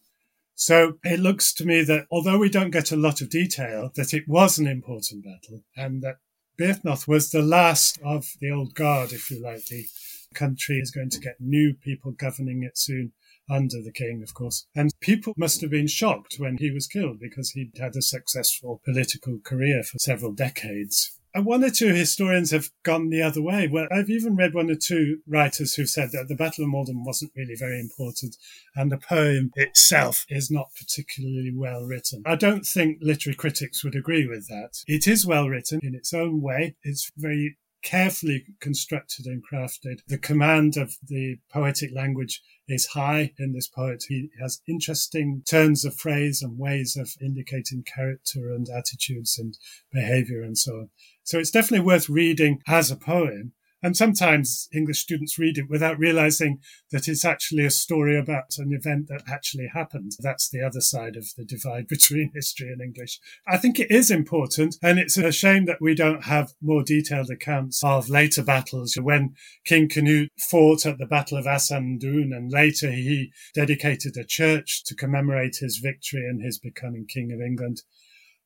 So 0.61 0.99
it 1.03 1.19
looks 1.19 1.53
to 1.53 1.65
me 1.65 1.83
that 1.85 2.05
although 2.11 2.37
we 2.37 2.47
don't 2.47 2.69
get 2.69 2.91
a 2.91 2.95
lot 2.95 3.19
of 3.19 3.31
detail, 3.31 3.89
that 3.95 4.13
it 4.13 4.27
was 4.27 4.59
an 4.59 4.67
important 4.67 5.23
battle 5.23 5.63
and 5.75 6.03
that 6.03 6.17
Byrhtnoth 6.55 7.07
was 7.07 7.31
the 7.31 7.41
last 7.41 7.97
of 8.03 8.27
the 8.39 8.51
old 8.51 8.75
guard, 8.75 9.11
if 9.11 9.31
you 9.31 9.41
like. 9.41 9.65
The 9.65 9.87
country 10.35 10.77
is 10.77 10.91
going 10.91 11.09
to 11.09 11.19
get 11.19 11.37
new 11.39 11.73
people 11.73 12.11
governing 12.11 12.61
it 12.61 12.77
soon 12.77 13.11
under 13.49 13.81
the 13.81 13.91
king, 13.91 14.21
of 14.21 14.35
course. 14.35 14.67
And 14.75 14.91
people 14.99 15.33
must 15.35 15.61
have 15.61 15.71
been 15.71 15.87
shocked 15.87 16.35
when 16.37 16.57
he 16.57 16.69
was 16.69 16.85
killed 16.85 17.19
because 17.19 17.49
he'd 17.49 17.79
had 17.79 17.95
a 17.95 18.01
successful 18.03 18.81
political 18.85 19.39
career 19.39 19.81
for 19.81 19.97
several 19.97 20.31
decades. 20.31 21.17
And 21.33 21.45
one 21.45 21.63
or 21.63 21.69
two 21.69 21.93
historians 21.93 22.51
have 22.51 22.69
gone 22.83 23.09
the 23.09 23.21
other 23.21 23.41
way. 23.41 23.67
Well, 23.67 23.87
I've 23.91 24.09
even 24.09 24.35
read 24.35 24.53
one 24.53 24.69
or 24.69 24.75
two 24.75 25.19
writers 25.27 25.75
who've 25.75 25.89
said 25.89 26.11
that 26.11 26.27
the 26.27 26.35
Battle 26.35 26.65
of 26.65 26.69
Maldon 26.69 27.03
wasn't 27.03 27.31
really 27.35 27.55
very 27.55 27.79
important 27.79 28.35
and 28.75 28.91
the 28.91 28.97
poem 28.97 29.51
itself 29.55 30.25
is 30.27 30.51
not 30.51 30.71
particularly 30.77 31.53
well 31.55 31.83
written. 31.83 32.23
I 32.25 32.35
don't 32.35 32.65
think 32.65 32.97
literary 33.01 33.35
critics 33.35 33.83
would 33.83 33.95
agree 33.95 34.27
with 34.27 34.47
that. 34.47 34.83
It 34.87 35.07
is 35.07 35.25
well 35.25 35.47
written 35.47 35.79
in 35.83 35.95
its 35.95 36.13
own 36.13 36.41
way. 36.41 36.75
It's 36.83 37.11
very 37.15 37.57
carefully 37.81 38.45
constructed 38.59 39.25
and 39.25 39.43
crafted. 39.43 40.01
The 40.07 40.17
command 40.17 40.77
of 40.77 40.97
the 41.03 41.37
poetic 41.51 41.91
language 41.93 42.41
is 42.67 42.87
high 42.87 43.33
in 43.37 43.53
this 43.53 43.67
poet. 43.67 44.03
He 44.07 44.29
has 44.39 44.61
interesting 44.67 45.43
turns 45.49 45.83
of 45.83 45.95
phrase 45.95 46.41
and 46.41 46.57
ways 46.57 46.95
of 46.95 47.09
indicating 47.21 47.83
character 47.83 48.51
and 48.51 48.67
attitudes 48.69 49.37
and 49.37 49.57
behavior 49.91 50.41
and 50.41 50.57
so 50.57 50.73
on. 50.73 50.89
So 51.23 51.39
it's 51.39 51.51
definitely 51.51 51.85
worth 51.85 52.09
reading 52.09 52.61
as 52.67 52.91
a 52.91 52.95
poem. 52.95 53.53
And 53.83 53.97
sometimes 53.97 54.69
English 54.73 54.99
students 54.99 55.39
read 55.39 55.57
it 55.57 55.67
without 55.67 55.97
realizing 55.97 56.59
that 56.91 57.07
it's 57.07 57.25
actually 57.25 57.65
a 57.65 57.71
story 57.71 58.17
about 58.17 58.57
an 58.59 58.71
event 58.73 59.07
that 59.07 59.23
actually 59.27 59.69
happened. 59.73 60.11
That's 60.19 60.49
the 60.49 60.61
other 60.61 60.81
side 60.81 61.15
of 61.15 61.25
the 61.35 61.43
divide 61.43 61.87
between 61.89 62.31
history 62.33 62.71
and 62.71 62.81
English. 62.81 63.19
I 63.47 63.57
think 63.57 63.79
it 63.79 63.89
is 63.89 64.11
important, 64.11 64.77
and 64.83 64.99
it's 64.99 65.17
a 65.17 65.31
shame 65.31 65.65
that 65.65 65.81
we 65.81 65.95
don't 65.95 66.25
have 66.25 66.53
more 66.61 66.83
detailed 66.83 67.31
accounts 67.31 67.83
of 67.83 68.09
later 68.09 68.43
battles. 68.43 68.95
When 69.01 69.33
King 69.65 69.89
Canute 69.89 70.31
fought 70.37 70.85
at 70.85 70.99
the 70.99 71.07
Battle 71.07 71.39
of 71.39 71.45
Assandun, 71.45 72.35
and 72.35 72.51
later 72.51 72.91
he 72.91 73.31
dedicated 73.55 74.15
a 74.15 74.23
church 74.23 74.83
to 74.85 74.95
commemorate 74.95 75.57
his 75.59 75.77
victory 75.77 76.21
and 76.21 76.41
his 76.43 76.59
becoming 76.59 77.07
King 77.07 77.31
of 77.31 77.41
England 77.41 77.81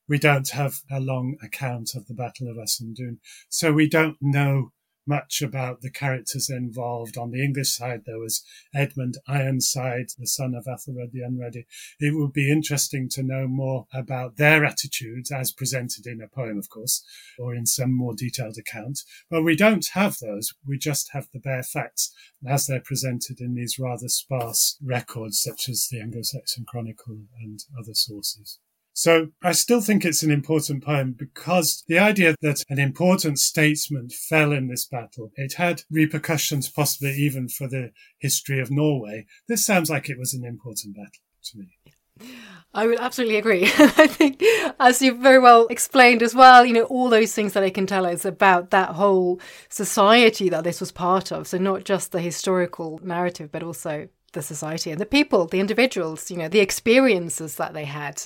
we 0.08 0.18
don't 0.18 0.50
have 0.50 0.80
a 0.90 1.00
long 1.00 1.36
account 1.42 1.94
of 1.94 2.06
the 2.06 2.14
Battle 2.14 2.48
of 2.48 2.56
Assandun. 2.56 3.18
So 3.48 3.72
we 3.72 3.88
don't 3.88 4.16
know 4.20 4.72
much 5.06 5.40
about 5.40 5.82
the 5.82 5.90
characters 5.90 6.50
involved. 6.50 7.16
On 7.16 7.30
the 7.30 7.42
English 7.42 7.76
side, 7.76 8.02
there 8.06 8.18
was 8.18 8.42
Edmund 8.74 9.18
Ironside, 9.28 10.06
the 10.18 10.26
son 10.26 10.54
of 10.54 10.66
Ethelred 10.66 11.12
the 11.12 11.22
Unready. 11.22 11.66
It 12.00 12.16
would 12.16 12.32
be 12.32 12.50
interesting 12.50 13.08
to 13.10 13.22
know 13.22 13.46
more 13.46 13.86
about 13.94 14.36
their 14.36 14.64
attitudes 14.64 15.30
as 15.30 15.52
presented 15.52 16.06
in 16.06 16.20
a 16.20 16.28
poem, 16.28 16.58
of 16.58 16.68
course, 16.68 17.04
or 17.38 17.54
in 17.54 17.66
some 17.66 17.96
more 17.96 18.14
detailed 18.14 18.58
account. 18.58 19.00
But 19.30 19.42
we 19.42 19.54
don't 19.54 19.86
have 19.92 20.18
those. 20.18 20.52
We 20.66 20.78
just 20.78 21.10
have 21.12 21.28
the 21.32 21.40
bare 21.40 21.62
facts 21.62 22.12
as 22.46 22.66
they're 22.66 22.80
presented 22.80 23.40
in 23.40 23.54
these 23.54 23.78
rather 23.78 24.08
sparse 24.08 24.76
records, 24.82 25.40
such 25.40 25.68
as 25.68 25.88
the 25.90 26.00
Anglo-Saxon 26.00 26.64
Chronicle 26.66 27.20
and 27.40 27.60
other 27.78 27.94
sources. 27.94 28.58
So 28.96 29.28
I 29.42 29.52
still 29.52 29.82
think 29.82 30.06
it's 30.06 30.22
an 30.22 30.30
important 30.30 30.82
poem 30.82 31.12
because 31.12 31.84
the 31.86 31.98
idea 31.98 32.34
that 32.40 32.64
an 32.70 32.78
important 32.78 33.38
statesman 33.38 34.08
fell 34.08 34.52
in 34.52 34.68
this 34.68 34.86
battle, 34.86 35.32
it 35.36 35.52
had 35.52 35.82
repercussions 35.90 36.70
possibly 36.70 37.12
even 37.12 37.50
for 37.50 37.68
the 37.68 37.92
history 38.18 38.58
of 38.58 38.70
Norway. 38.70 39.26
This 39.48 39.66
sounds 39.66 39.90
like 39.90 40.08
it 40.08 40.18
was 40.18 40.32
an 40.32 40.46
important 40.46 40.96
battle 40.96 41.10
to 41.44 41.58
me. 41.58 42.32
I 42.72 42.86
would 42.86 42.98
absolutely 42.98 43.36
agree. 43.36 43.64
I 43.78 44.06
think, 44.06 44.42
as 44.80 45.02
you've 45.02 45.18
very 45.18 45.40
well 45.40 45.66
explained 45.66 46.22
as 46.22 46.34
well, 46.34 46.64
you 46.64 46.72
know, 46.72 46.84
all 46.84 47.10
those 47.10 47.34
things 47.34 47.52
that 47.52 47.62
I 47.62 47.68
can 47.68 47.86
tell 47.86 48.06
us 48.06 48.24
about 48.24 48.70
that 48.70 48.90
whole 48.90 49.42
society 49.68 50.48
that 50.48 50.64
this 50.64 50.80
was 50.80 50.90
part 50.90 51.30
of. 51.30 51.46
So, 51.46 51.58
not 51.58 51.84
just 51.84 52.12
the 52.12 52.20
historical 52.22 52.98
narrative, 53.02 53.52
but 53.52 53.62
also 53.62 54.08
the 54.32 54.42
society 54.42 54.90
and 54.90 55.00
the 55.00 55.06
people, 55.06 55.46
the 55.46 55.60
individuals, 55.60 56.30
you 56.30 56.36
know, 56.36 56.48
the 56.48 56.60
experiences 56.60 57.56
that 57.56 57.74
they 57.74 57.84
had. 57.84 58.22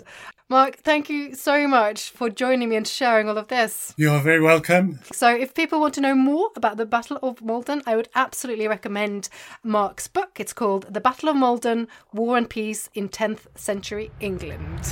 Mark, 0.51 0.79
thank 0.79 1.09
you 1.09 1.33
so 1.37 1.69
much 1.69 2.11
for 2.11 2.29
joining 2.29 2.71
me 2.71 2.75
and 2.75 2.87
sharing 2.87 3.29
all 3.29 3.39
of 3.39 3.47
this. 3.47 3.95
You're 3.97 4.19
very 4.19 4.41
welcome. 4.41 4.99
So, 5.13 5.33
if 5.33 5.55
people 5.55 5.81
want 5.81 5.95
to 5.95 6.01
know 6.01 6.17
more 6.17 6.51
about 6.57 6.77
the 6.77 6.87
Battle 6.87 7.21
of 7.23 7.41
Maldon, 7.41 7.83
I 7.87 7.95
would 7.95 8.09
absolutely 8.17 8.67
recommend 8.67 9.29
Mark's 9.63 10.09
book. 10.09 10.41
It's 10.41 10.53
called 10.53 10.93
The 10.93 11.01
Battle 11.01 11.29
of 11.29 11.37
Maldon 11.37 11.87
War 12.13 12.37
and 12.37 12.51
Peace 12.51 12.91
in 12.95 13.09
10th 13.09 13.47
Century 13.55 14.11
England. 14.19 14.87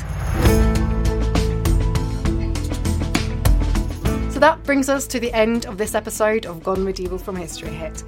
So 4.33 4.39
that 4.39 4.63
brings 4.63 4.89
us 4.89 5.09
to 5.09 5.19
the 5.19 5.33
end 5.33 5.67
of 5.67 5.77
this 5.77 5.97
episode 5.97 6.47
of 6.47 6.63
Gone 6.63 6.85
Medieval 6.85 7.19
from 7.19 7.35
History 7.35 7.71
Hit. 7.71 8.05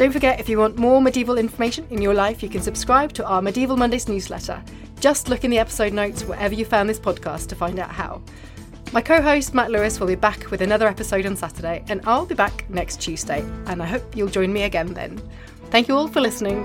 Don't 0.00 0.12
forget, 0.12 0.40
if 0.40 0.48
you 0.48 0.56
want 0.56 0.78
more 0.78 1.02
medieval 1.02 1.36
information 1.36 1.86
in 1.90 2.00
your 2.00 2.14
life, 2.14 2.42
you 2.42 2.48
can 2.48 2.62
subscribe 2.62 3.12
to 3.12 3.26
our 3.26 3.42
Medieval 3.42 3.76
Mondays 3.76 4.08
newsletter. 4.08 4.64
Just 4.98 5.28
look 5.28 5.44
in 5.44 5.50
the 5.50 5.58
episode 5.58 5.92
notes 5.92 6.24
wherever 6.24 6.54
you 6.54 6.64
found 6.64 6.88
this 6.88 6.98
podcast 6.98 7.48
to 7.48 7.54
find 7.54 7.78
out 7.78 7.90
how. 7.90 8.22
My 8.94 9.02
co 9.02 9.20
host 9.20 9.52
Matt 9.52 9.70
Lewis 9.70 10.00
will 10.00 10.06
be 10.06 10.14
back 10.14 10.50
with 10.50 10.62
another 10.62 10.88
episode 10.88 11.26
on 11.26 11.36
Saturday, 11.36 11.84
and 11.88 12.00
I'll 12.06 12.24
be 12.24 12.34
back 12.34 12.64
next 12.70 13.02
Tuesday, 13.02 13.44
and 13.66 13.82
I 13.82 13.86
hope 13.86 14.16
you'll 14.16 14.28
join 14.28 14.54
me 14.54 14.62
again 14.62 14.94
then. 14.94 15.20
Thank 15.68 15.86
you 15.86 15.98
all 15.98 16.08
for 16.08 16.22
listening. 16.22 16.64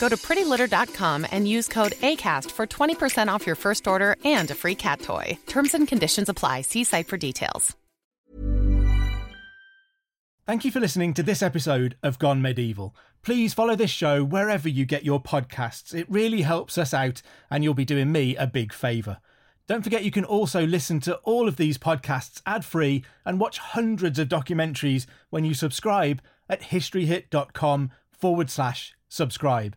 Go 0.00 0.08
to 0.08 0.16
prettylitter.com 0.16 1.26
and 1.30 1.46
use 1.46 1.68
code 1.68 1.92
ACAST 2.00 2.50
for 2.50 2.66
20% 2.66 3.28
off 3.28 3.46
your 3.46 3.56
first 3.56 3.86
order 3.86 4.16
and 4.24 4.50
a 4.50 4.54
free 4.54 4.74
cat 4.74 5.02
toy. 5.02 5.38
Terms 5.46 5.74
and 5.74 5.86
conditions 5.86 6.28
apply. 6.28 6.62
See 6.62 6.84
site 6.84 7.06
for 7.06 7.18
details. 7.18 7.76
Thank 10.46 10.64
you 10.64 10.72
for 10.72 10.80
listening 10.80 11.14
to 11.14 11.22
this 11.22 11.42
episode 11.42 11.96
of 12.02 12.18
Gone 12.18 12.42
Medieval. 12.42 12.96
Please 13.22 13.54
follow 13.54 13.76
this 13.76 13.90
show 13.90 14.24
wherever 14.24 14.68
you 14.68 14.84
get 14.84 15.04
your 15.04 15.22
podcasts. 15.22 15.94
It 15.94 16.10
really 16.10 16.42
helps 16.42 16.78
us 16.78 16.92
out, 16.92 17.22
and 17.50 17.62
you'll 17.62 17.74
be 17.74 17.84
doing 17.84 18.10
me 18.10 18.34
a 18.36 18.46
big 18.46 18.72
favour. 18.72 19.18
Don't 19.68 19.82
forget 19.82 20.02
you 20.02 20.10
can 20.10 20.24
also 20.24 20.66
listen 20.66 20.98
to 21.00 21.16
all 21.18 21.46
of 21.46 21.56
these 21.56 21.78
podcasts 21.78 22.42
ad 22.46 22.64
free 22.64 23.04
and 23.24 23.38
watch 23.38 23.58
hundreds 23.58 24.18
of 24.18 24.28
documentaries 24.28 25.06
when 25.28 25.44
you 25.44 25.54
subscribe 25.54 26.20
at 26.48 26.62
historyhit.com 26.62 27.90
forward 28.10 28.50
slash 28.50 28.94
subscribe. 29.08 29.76